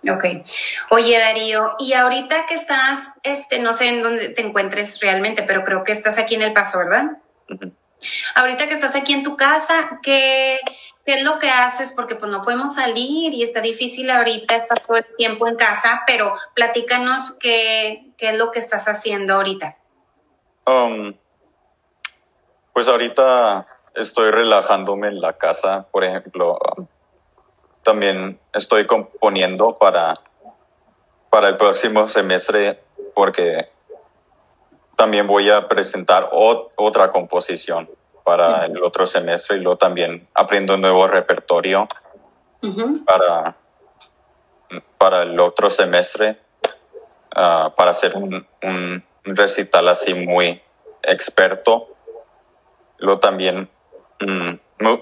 Ok. 0.09 0.25
Oye, 0.91 1.19
Darío, 1.19 1.75
y 1.79 1.93
ahorita 1.95 2.47
que 2.47 2.55
estás, 2.55 3.13
este, 3.23 3.59
no 3.59 3.73
sé 3.73 3.89
en 3.89 4.03
dónde 4.03 4.29
te 4.29 4.43
encuentres 4.43 5.01
realmente, 5.01 5.43
pero 5.43 5.65
creo 5.65 5.83
que 5.83 5.93
estás 5.93 6.19
aquí 6.19 6.37
en 6.37 6.43
El 6.43 6.53
Paso, 6.53 6.79
¿verdad? 6.79 7.19
Ahorita 8.35 8.67
que 8.67 8.75
estás 8.75 8.97
aquí 8.97 9.13
en 9.13 9.25
tu 9.25 9.37
casa, 9.37 10.01
¿qué, 10.03 10.59
¿qué, 11.05 11.15
es 11.15 11.25
lo 11.25 11.39
que 11.39 11.51
haces? 11.51 11.93
Porque 11.93 12.17
pues 12.17 12.31
no 12.31 12.43
podemos 12.43 12.75
salir 12.75 13.35
y 13.35 13.43
está 13.43 13.61
difícil 13.61 14.11
ahorita 14.11 14.57
estar 14.57 14.79
todo 14.81 14.97
el 14.97 15.07
tiempo 15.17 15.47
en 15.47 15.57
casa, 15.57 16.03
pero 16.07 16.35
platícanos 16.55 17.33
qué, 17.39 18.13
qué 18.17 18.31
es 18.31 18.39
lo 18.39 18.51
que 18.51 18.59
estás 18.59 18.89
haciendo 18.89 19.35
ahorita. 19.35 19.77
Um, 20.67 21.15
pues 22.73 22.89
ahorita 22.89 23.67
estoy 23.95 24.31
relajándome 24.31 25.09
en 25.09 25.21
la 25.21 25.35
casa, 25.35 25.87
por 25.91 26.05
ejemplo. 26.05 26.59
Um, 26.77 26.87
también 27.83 28.39
estoy 28.53 28.87
componiendo 28.87 29.77
para, 29.79 30.15
para 31.31 31.49
el 31.49 31.57
próximo 31.57 32.07
semestre 32.09 32.83
porque 33.15 33.71
también 35.01 35.27
voy 35.27 35.49
a 35.49 35.67
presentar 35.67 36.29
otra 36.31 37.09
composición 37.09 37.89
para 38.23 38.67
el 38.67 38.83
otro 38.83 39.07
semestre 39.07 39.57
y 39.57 39.61
luego 39.61 39.79
también 39.79 40.29
aprendo 40.35 40.75
un 40.75 40.83
nuevo 40.83 41.07
repertorio 41.07 41.89
para, 43.07 43.57
para 44.99 45.23
el 45.23 45.41
otro 45.41 45.71
semestre 45.71 46.39
ah, 47.35 47.73
para 47.75 47.93
hacer 47.93 48.15
un, 48.15 48.47
un, 48.63 49.03
recital 49.25 49.89
así 49.89 50.13
muy 50.13 50.61
experto. 51.03 51.97
Luego 52.99 53.21
también 53.21 53.71
mm, 54.21 54.51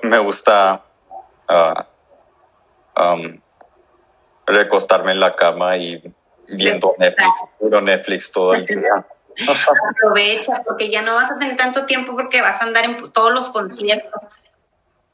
me, 0.04 0.18
gusta 0.18 0.84
uh, 1.48 3.02
um, 3.02 3.40
recostarme 4.46 5.10
en 5.10 5.18
la 5.18 5.34
cama 5.34 5.76
y 5.76 6.00
viendo 6.46 6.94
Netflix, 6.98 7.44
puro 7.58 7.80
Netflix 7.80 8.30
todo 8.30 8.54
el 8.54 8.64
día. 8.64 9.04
Aprovecha, 9.90 10.62
porque 10.66 10.90
ya 10.90 11.02
no 11.02 11.14
vas 11.14 11.30
a 11.30 11.38
tener 11.38 11.56
tanto 11.56 11.86
tiempo 11.86 12.14
porque 12.16 12.40
vas 12.40 12.60
a 12.60 12.64
andar 12.64 12.84
en 12.84 13.12
todos 13.12 13.32
los 13.32 13.48
conciertos. 13.48 14.20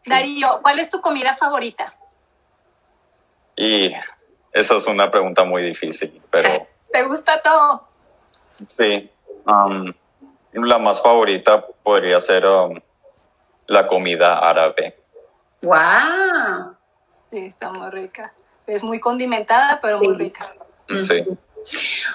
Darío, 0.07 0.61
¿cuál 0.63 0.79
es 0.79 0.91
tu 0.91 1.01
comida 1.01 1.35
favorita? 1.35 1.95
Y 3.57 3.93
esa 4.53 4.77
es 4.77 4.87
una 4.87 5.11
pregunta 5.11 5.45
muy 5.45 5.63
difícil, 5.63 6.21
pero... 6.31 6.49
¿Te 6.93 7.03
gusta 7.05 7.41
todo? 7.43 7.89
Sí. 8.69 9.11
Um, 9.47 9.93
la 10.53 10.79
más 10.79 11.03
favorita 11.03 11.67
podría 11.83 12.21
ser 12.21 12.47
um, 12.47 12.81
la 13.67 13.87
comida 13.87 14.39
árabe. 14.39 14.97
¡Wow! 15.63 16.77
Sí, 17.31 17.47
está 17.47 17.73
muy 17.73 17.91
rica. 17.91 18.33
Es 18.67 18.83
muy 18.85 19.01
condimentada, 19.01 19.81
pero 19.83 19.99
muy 19.99 20.15
rica. 20.15 20.55
Sí. 21.01 21.25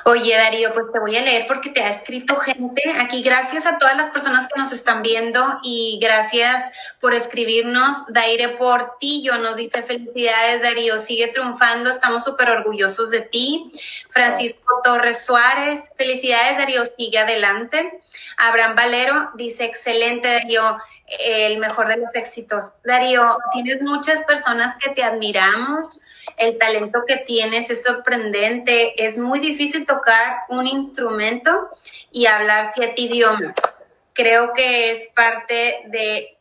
Oye, 0.06 0.36
Darío, 0.36 0.74
pues 0.74 0.86
te 0.94 1.00
voy 1.00 1.16
a 1.16 1.22
leer 1.22 1.46
porque 1.48 1.70
te 1.70 1.84
ha 1.84 1.90
escrito 1.90 2.36
gente 2.36 2.84
aquí. 3.00 3.22
Gracias 3.22 3.66
a 3.66 3.78
todas 3.78 3.96
las 3.98 4.10
personas 4.10 4.48
que 4.48 4.60
nos 4.60 4.72
están 4.72 5.02
viendo 5.02 5.60
y 5.64 6.00
gracias 6.02 6.72
por 7.00 7.14
escribirnos. 7.14 8.06
Daire 8.08 8.50
Portillo 8.50 9.38
nos 9.38 9.58
dice 9.58 9.84
felicidades, 9.84 10.62
Darío, 10.62 11.00
sigue 11.00 11.28
triunfando, 11.28 11.90
estamos 11.90 12.24
súper 12.24 12.50
orgullosos 12.50 13.12
de 13.12 13.22
ti. 13.22 13.72
Francisco 14.10 14.82
Torres 14.84 15.26
Suárez, 15.26 15.92
felicidades, 15.98 16.58
Darío, 16.58 16.84
sigue 16.86 17.20
adelante. 17.20 18.02
Abraham 18.38 18.76
Valero 18.76 19.32
dice, 19.36 19.66
excelente, 19.66 20.30
Darío 20.30 20.78
el 21.20 21.58
mejor 21.58 21.88
de 21.88 21.98
los 21.98 22.14
éxitos. 22.16 22.76
Darío, 22.84 23.38
tienes 23.52 23.82
muchas 23.82 24.24
personas 24.24 24.76
que 24.78 24.92
te 24.92 25.04
admiramos, 25.04 26.02
el 26.38 26.58
talento 26.58 27.04
que 27.08 27.18
tienes 27.18 27.70
es 27.70 27.84
sorprendente, 27.84 29.04
es 29.04 29.18
muy 29.18 29.40
difícil 29.40 29.86
tocar 29.86 30.38
un 30.50 30.68
instrumento 30.68 31.70
y 32.12 32.26
hablar 32.26 32.70
siete 32.74 33.02
idiomas. 33.02 33.56
Creo 34.14 34.54
que 34.54 34.92
es 34.92 35.08
parte 35.16 35.84
de 35.88 36.38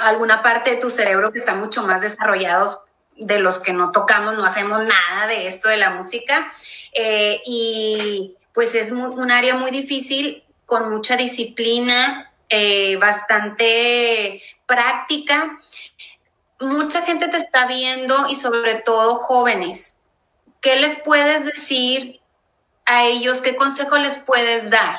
alguna 0.00 0.42
parte 0.42 0.70
de 0.70 0.76
tu 0.76 0.90
cerebro 0.90 1.32
que 1.32 1.38
está 1.38 1.54
mucho 1.54 1.82
más 1.82 2.00
desarrollados 2.00 2.80
de 3.16 3.38
los 3.40 3.58
que 3.58 3.72
no 3.72 3.90
tocamos, 3.90 4.36
no 4.36 4.44
hacemos 4.44 4.82
nada 4.84 5.26
de 5.26 5.46
esto 5.46 5.68
de 5.68 5.76
la 5.76 5.90
música. 5.90 6.50
Eh, 6.92 7.40
y 7.44 8.36
pues 8.52 8.74
es 8.74 8.90
un 8.90 9.30
área 9.30 9.54
muy 9.54 9.70
difícil, 9.70 10.42
con 10.66 10.90
mucha 10.90 11.16
disciplina, 11.16 12.28
eh, 12.48 12.96
bastante 12.96 14.42
práctica. 14.66 15.58
Mucha 16.60 17.02
gente 17.02 17.28
te 17.28 17.36
está 17.36 17.66
viendo 17.66 18.14
y 18.28 18.34
sobre 18.34 18.76
todo 18.76 19.14
jóvenes. 19.16 19.96
¿Qué 20.60 20.76
les 20.76 21.00
puedes 21.02 21.44
decir 21.44 22.20
a 22.84 23.04
ellos? 23.04 23.40
¿Qué 23.40 23.54
consejo 23.54 23.96
les 23.98 24.18
puedes 24.18 24.70
dar? 24.70 24.96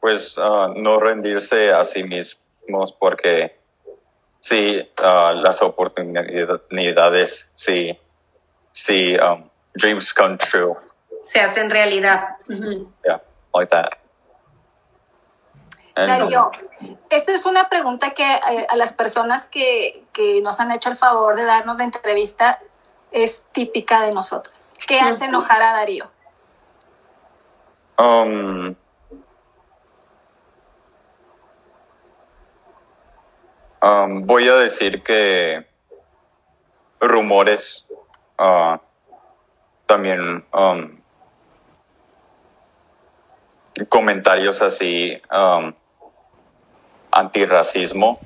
Pues 0.00 0.38
ah, 0.38 0.72
no 0.76 1.00
rendirse 1.00 1.72
a 1.72 1.82
sí 1.82 2.04
mismos 2.04 2.92
porque 2.92 3.58
sí, 4.38 4.88
ah, 4.98 5.32
las 5.34 5.60
oportunidades, 5.60 7.50
sí, 7.54 7.98
sí, 8.70 9.16
um, 9.16 9.48
dreams 9.74 10.14
come 10.14 10.36
true. 10.36 10.76
Se 11.22 11.40
hacen 11.40 11.68
realidad. 11.68 12.36
Yeah, 13.04 13.20
like 13.52 13.70
that. 13.70 13.96
Darío, 16.06 16.50
esta 17.10 17.32
es 17.32 17.46
una 17.46 17.68
pregunta 17.68 18.10
que 18.10 18.22
eh, 18.22 18.66
a 18.68 18.76
las 18.76 18.92
personas 18.92 19.46
que, 19.46 20.04
nos 20.42 20.60
han 20.60 20.70
hecho 20.72 20.90
el 20.90 20.96
favor 20.96 21.36
de 21.36 21.44
darnos 21.44 21.78
la 21.78 21.84
entrevista 21.84 22.60
es 23.10 23.44
típica 23.52 24.02
de 24.02 24.12
nosotros. 24.12 24.74
¿Qué 24.86 25.00
hace 25.00 25.26
enojar 25.26 25.62
a 25.62 25.72
Darío? 25.72 26.10
Um, 27.98 28.74
um, 33.82 34.26
voy 34.26 34.48
a 34.48 34.54
decir 34.54 35.02
que 35.02 35.66
rumores, 37.00 37.86
uh, 38.38 38.78
también 39.86 40.44
um, 40.52 40.98
comentarios 43.88 44.62
así 44.62 45.20
antirracismo. 47.10 48.20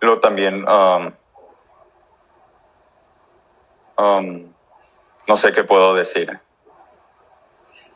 Luego 0.00 0.20
también, 0.20 0.64
um, 0.68 1.12
um, 3.96 4.52
no 5.26 5.36
sé 5.36 5.52
qué 5.52 5.64
puedo 5.64 5.94
decir. 5.94 6.40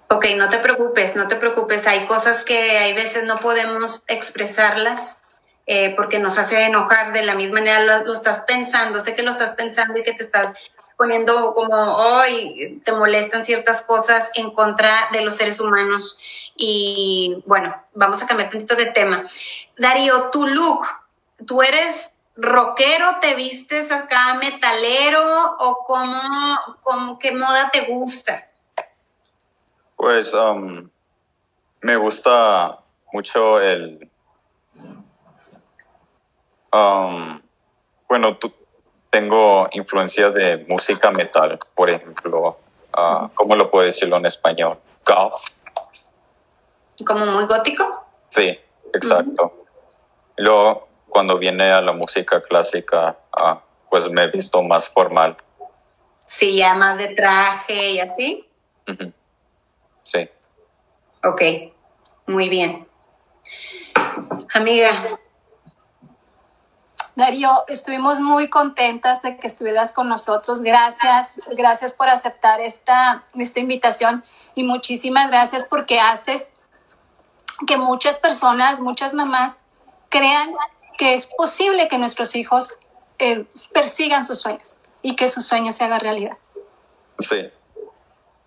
Ok, 0.09 0.27
no 0.37 0.49
te 0.49 0.59
preocupes, 0.59 1.17
no 1.17 1.29
te 1.29 1.37
preocupes. 1.37 1.87
Hay 1.87 2.07
cosas 2.07 2.43
que 2.43 2.79
hay 2.79 2.93
veces 2.93 3.25
no 3.25 3.39
podemos 3.39 4.05
expresarlas 4.09 5.23
eh, 5.67 5.95
porque 5.97 6.19
nos 6.19 6.39
hace 6.39 6.67
enojar 6.67 7.13
de 7.13 7.25
la 7.25 7.35
misma 7.35 7.61
manera. 7.61 7.81
lo, 7.81 8.13
estás 8.13 8.43
pensando, 8.43 9.01
sé 9.01 9.15
que 9.15 9.23
lo 9.23 9.31
estás 9.31 9.53
pensando 9.53 9.99
y 9.99 10.03
que 10.03 10.13
te 10.13 10.23
estás 10.23 10.53
poniendo 10.99 11.55
como 11.55 11.77
hoy 11.77 12.83
te 12.85 12.93
molestan 12.93 13.43
ciertas 13.43 13.83
cosas 13.83 14.31
en 14.35 14.51
contra 14.51 15.09
de 15.13 15.23
los 15.23 15.37
seres 15.37 15.61
humanos. 15.61 16.19
Y 16.57 17.43
bueno, 17.47 17.75
vamos 17.95 18.23
a 18.23 18.27
cambiar 18.27 18.51
tantito 18.51 18.77
de 18.77 18.87
tema. 18.87 19.25
Darío, 19.77 20.31
tu 20.31 20.47
look, 20.47 20.87
¿tú 21.47 21.63
eres 21.63 22.13
rockero, 22.37 23.19
te 23.21 23.35
vistes 23.35 23.91
acá 23.93 24.35
metalero 24.35 25.57
o 25.59 25.85
cómo, 25.87 26.21
cómo 26.83 27.19
qué 27.19 27.33
moda 27.33 27.71
te 27.71 27.83
gusta? 27.83 28.49
Pues 29.97 30.35
um, 30.35 30.89
me 31.81 31.97
gusta 31.97 32.79
mucho 33.13 33.61
el... 33.61 34.11
Um, 36.73 37.41
bueno, 38.09 38.39
tengo 39.11 39.69
influencia 39.73 40.31
de 40.31 40.65
música 40.69 41.11
metal, 41.11 41.59
por 41.75 41.91
ejemplo. 41.91 42.59
Uh, 42.97 43.29
¿Cómo 43.35 43.57
lo 43.57 43.71
puedo 43.71 43.85
decirlo 43.85 44.17
en 44.17 44.27
español? 44.27 44.79
Goth. 45.05 45.62
¿Como 47.07 47.27
muy 47.27 47.45
gótico? 47.47 48.07
Sí, 48.29 48.59
exacto. 48.93 49.67
Luego, 50.37 50.89
cuando 51.09 51.39
viene 51.39 51.71
a 51.71 51.81
la 51.81 51.93
música 51.93 52.41
clásica, 52.41 53.17
uh, 53.39 53.57
pues 53.91 54.11
me 54.11 54.25
he 54.25 54.31
visto 54.31 54.63
más 54.63 54.89
formal. 54.89 55.37
Sí, 56.25 56.57
ya 56.57 56.75
más 56.75 56.99
de 56.99 57.09
traje 57.09 57.91
y 57.91 58.01
así. 58.01 58.49
Sí. 60.03 60.29
Ok, 61.25 61.43
muy 62.27 62.49
bien. 62.49 62.87
Amiga, 64.55 64.91
Darío, 67.15 67.51
estuvimos 67.69 68.21
muy 68.21 68.49
contentas 68.49 69.21
de 69.23 69.37
que 69.37 69.47
estuvieras 69.47 69.93
con 69.93 70.09
nosotros. 70.09 70.63
Gracias, 70.63 71.43
gracias 71.57 71.93
por 71.93 72.09
aceptar 72.09 72.61
esta, 72.61 73.25
esta 73.35 73.61
invitación 73.61 74.25
y 74.55 74.65
muchísimas 74.65 75.31
gracias 75.31 75.67
porque 75.69 76.01
haces 76.01 76.51
que 77.67 77.77
muchas 77.77 78.19
personas, 78.19 78.81
muchas 78.81 79.15
mamás 79.15 79.65
crean 80.09 80.53
que 80.99 81.15
es 81.15 81.27
posible 81.27 81.89
que 81.89 81.99
nuestros 81.99 82.37
hijos 82.37 82.75
eh, 83.19 83.47
persigan 83.73 84.25
sus 84.25 84.41
sueños 84.41 84.81
y 85.01 85.17
que 85.17 85.29
sus 85.29 85.47
sueños 85.47 85.77
se 85.77 85.85
hagan 85.85 86.01
realidad. 86.01 86.37
Sí. 87.19 87.51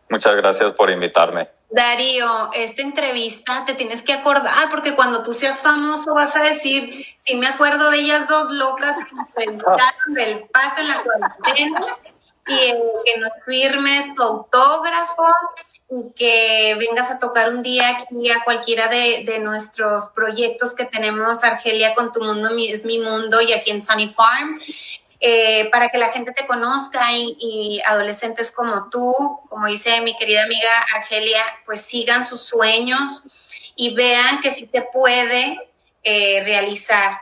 Muchas 0.10 0.36
gracias 0.36 0.74
por 0.74 0.90
invitarme. 0.90 1.50
Darío, 1.70 2.52
esta 2.54 2.84
entrevista 2.84 3.66
te 3.66 3.74
tienes 3.74 4.04
que 4.04 4.14
acordar 4.14 4.70
porque 4.70 4.96
cuando 4.96 5.24
tú 5.24 5.34
seas 5.34 5.62
famoso 5.62 6.14
vas 6.14 6.36
a 6.36 6.44
decir, 6.44 7.06
sí 7.22 7.36
me 7.36 7.48
acuerdo 7.48 7.90
de 7.90 7.98
ellas 7.98 8.28
dos 8.30 8.52
locas 8.52 8.96
que 9.10 9.16
nos 9.16 9.30
preguntaron 9.36 10.14
del 10.14 10.44
paso 10.50 10.82
en 10.82 10.88
la 10.88 11.04
cuarentena 11.04 11.82
y 12.48 12.72
que 13.06 13.20
nos 13.20 13.32
firmes 13.46 14.14
tu 14.14 14.22
autógrafo 14.22 15.24
y 15.90 16.14
que 16.14 16.76
vengas 16.80 17.12
a 17.12 17.20
tocar 17.20 17.50
un 17.50 17.64
día 17.64 17.90
aquí 17.90 18.30
a 18.30 18.44
cualquiera 18.44 18.88
de, 18.88 19.24
de 19.26 19.40
nuestros 19.40 20.10
proyectos 20.10 20.74
que 20.74 20.86
tenemos, 20.86 21.44
Argelia 21.44 21.94
con 21.94 22.12
tu 22.12 22.24
mundo 22.24 22.50
es 22.58 22.86
mi 22.86 23.00
mundo 23.00 23.42
y 23.42 23.54
aquí 23.54 23.72
en 23.72 23.82
Sunny 23.82 24.10
Farm. 24.10 24.60
Eh, 25.22 25.70
para 25.72 25.90
que 25.90 25.98
la 25.98 26.10
gente 26.10 26.34
te 26.34 26.46
conozca 26.46 27.08
y, 27.12 27.82
adolescentes 27.86 28.52
como 28.52 28.90
tú, 28.90 29.12
como 29.50 29.66
dice 29.66 30.02
mi 30.02 30.16
querida 30.18 30.44
amiga 30.44 30.70
Argelia, 30.94 31.42
pues 31.66 31.82
sigan 31.82 32.28
sus 32.28 32.42
sueños 32.42 33.24
y 33.76 33.96
vean 33.96 34.42
que 34.42 34.52
sí 34.52 34.70
se 34.72 34.82
puede 34.94 35.58
eh, 36.04 36.44
realizar. 36.44 37.18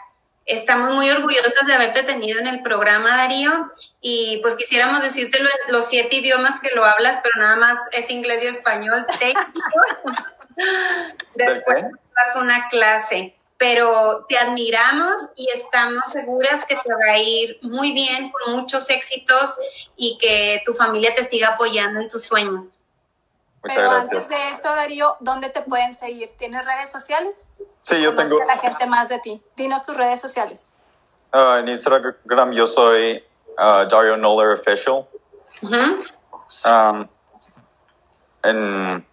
Estamos 0.45 0.91
muy 0.91 1.09
orgullosos 1.09 1.65
de 1.65 1.73
haberte 1.73 2.03
tenido 2.03 2.39
en 2.39 2.47
el 2.47 2.61
programa, 2.61 3.17
Darío, 3.17 3.71
y 4.01 4.39
pues 4.41 4.55
quisiéramos 4.55 5.01
decirte 5.01 5.39
los 5.69 5.87
siete 5.87 6.17
idiomas 6.17 6.59
que 6.59 6.75
lo 6.75 6.83
hablas, 6.83 7.19
pero 7.23 7.39
nada 7.39 7.55
más 7.55 7.79
es 7.91 8.09
inglés 8.09 8.43
y 8.43 8.47
español. 8.47 9.05
Después 11.35 11.85
vas 12.15 12.35
una 12.35 12.67
clase 12.67 13.35
pero 13.63 14.25
te 14.27 14.37
admiramos 14.37 15.29
y 15.37 15.47
estamos 15.55 16.03
seguras 16.11 16.65
que 16.65 16.75
te 16.75 16.93
va 16.93 17.13
a 17.13 17.17
ir 17.17 17.59
muy 17.61 17.93
bien, 17.93 18.29
con 18.29 18.57
muchos 18.57 18.89
éxitos 18.89 19.57
y 19.95 20.17
que 20.17 20.61
tu 20.65 20.73
familia 20.73 21.15
te 21.15 21.23
siga 21.23 21.47
apoyando 21.49 22.01
en 22.01 22.09
tus 22.09 22.23
sueños. 22.23 22.82
Muchas 23.63 23.77
pero 23.77 23.91
antes 23.91 24.27
de 24.27 24.49
eso, 24.49 24.75
Darío, 24.75 25.15
¿dónde 25.21 25.49
te 25.49 25.61
pueden 25.61 25.93
seguir? 25.93 26.29
¿Tienes 26.37 26.65
redes 26.65 26.91
sociales? 26.91 27.49
Sí, 27.81 28.01
yo 28.01 28.13
tengo. 28.13 28.39
la 28.39 28.57
gente 28.57 28.85
más 28.87 29.09
de 29.09 29.19
ti. 29.19 29.41
Dinos 29.55 29.83
tus 29.83 29.95
redes 29.95 30.19
sociales. 30.19 30.75
Uh, 31.33 31.59
en 31.59 31.69
Instagram 31.69 32.51
yo 32.51 32.67
soy 32.67 33.23
uh, 33.57 33.87
Dario 33.89 34.17
Noller 34.17 34.53
Official. 34.59 35.07
Um, 36.65 37.07
en, 38.43 39.07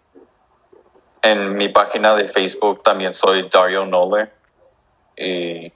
en 1.22 1.56
mi 1.56 1.68
página 1.68 2.16
de 2.16 2.24
Facebook 2.24 2.82
también 2.82 3.14
soy 3.14 3.48
Dario 3.48 3.86
Noller. 3.86 4.32
Y 5.16 5.72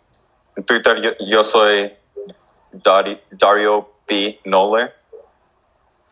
en 0.56 0.64
Twitter 0.64 1.16
yo, 1.20 1.42
soy 1.42 1.94
Dario 2.72 3.92
P. 4.06 4.40
Noller. 4.44 4.94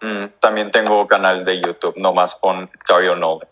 Mm, 0.03 0.25
también 0.41 0.71
tengo 0.73 1.07
canal 1.07 1.45
de 1.45 1.61
YouTube, 1.61 1.97
nomás 1.97 2.35
con 2.35 2.69
Dario 2.89 3.15
Noller. 3.15 3.49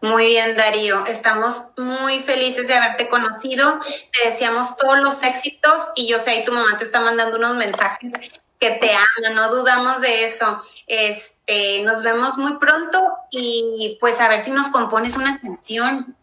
Muy 0.00 0.26
bien, 0.26 0.56
Darío. 0.56 1.06
Estamos 1.06 1.72
muy 1.76 2.20
felices 2.20 2.66
de 2.66 2.74
haberte 2.74 3.08
conocido. 3.08 3.80
Te 4.12 4.28
deseamos 4.28 4.76
todos 4.76 4.98
los 4.98 5.22
éxitos 5.22 5.92
y 5.94 6.08
yo 6.08 6.18
sé, 6.18 6.30
ahí 6.30 6.44
tu 6.44 6.52
mamá 6.52 6.76
te 6.76 6.84
está 6.84 7.00
mandando 7.00 7.36
unos 7.36 7.54
mensajes 7.56 8.12
que 8.58 8.70
te 8.70 8.90
aman, 8.90 9.34
no 9.34 9.54
dudamos 9.54 10.00
de 10.00 10.24
eso. 10.24 10.60
Este, 10.88 11.82
nos 11.82 12.02
vemos 12.02 12.36
muy 12.36 12.58
pronto 12.58 13.00
y 13.30 13.96
pues 14.00 14.20
a 14.20 14.28
ver 14.28 14.40
si 14.40 14.50
nos 14.50 14.68
compones 14.68 15.16
una 15.16 15.40
canción. 15.40 16.16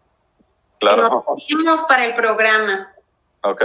Claro. 0.80 1.26
Nos 1.64 1.84
para 1.84 2.06
el 2.06 2.14
programa. 2.14 2.94
Ok. 3.42 3.64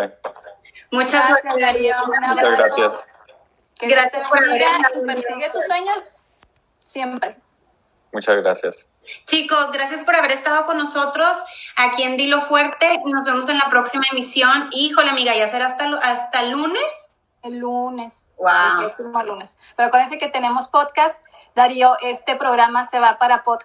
Muchas 0.93 1.29
gracias, 1.29 1.59
Darío. 1.59 1.95
Muchas 2.07 2.51
gracias. 2.51 3.07
Gracias 3.87 4.29
por 4.29 4.39
haber 4.39 4.63
Persigue 5.07 5.51
tus 5.51 5.67
sueños 5.67 6.23
siempre. 6.79 7.37
Muchas 8.13 8.37
gracias. 8.37 8.91
Chicos, 9.27 9.71
gracias 9.73 10.05
por 10.05 10.17
haber 10.17 10.33
estado 10.33 10.67
con 10.67 10.79
nosotros 10.79 11.45
aquí 11.77 12.03
en 12.03 12.17
Dilo 12.17 12.41
Fuerte. 12.41 13.01
Nos 13.05 13.25
vemos 13.25 13.49
en 13.49 13.59
la 13.59 13.69
próxima 13.71 14.05
emisión. 14.11 14.69
Híjole, 14.73 15.11
amiga, 15.11 15.35
ya 15.35 15.49
será 15.49 15.67
hasta, 15.67 15.89
hasta 16.03 16.43
lunes. 16.45 17.21
El 17.43 17.59
lunes. 17.59 18.33
Wow. 18.37 18.49
El 18.49 18.79
próximo 18.79 19.23
lunes. 19.23 19.59
Pero 19.77 19.89
acuérdense 19.89 20.19
que 20.19 20.29
tenemos 20.29 20.69
podcast. 20.69 21.25
Darío, 21.55 21.97
este 22.03 22.37
programa 22.37 22.85
se 22.85 23.01
va 23.01 23.19
para 23.19 23.43
podcast 23.43 23.59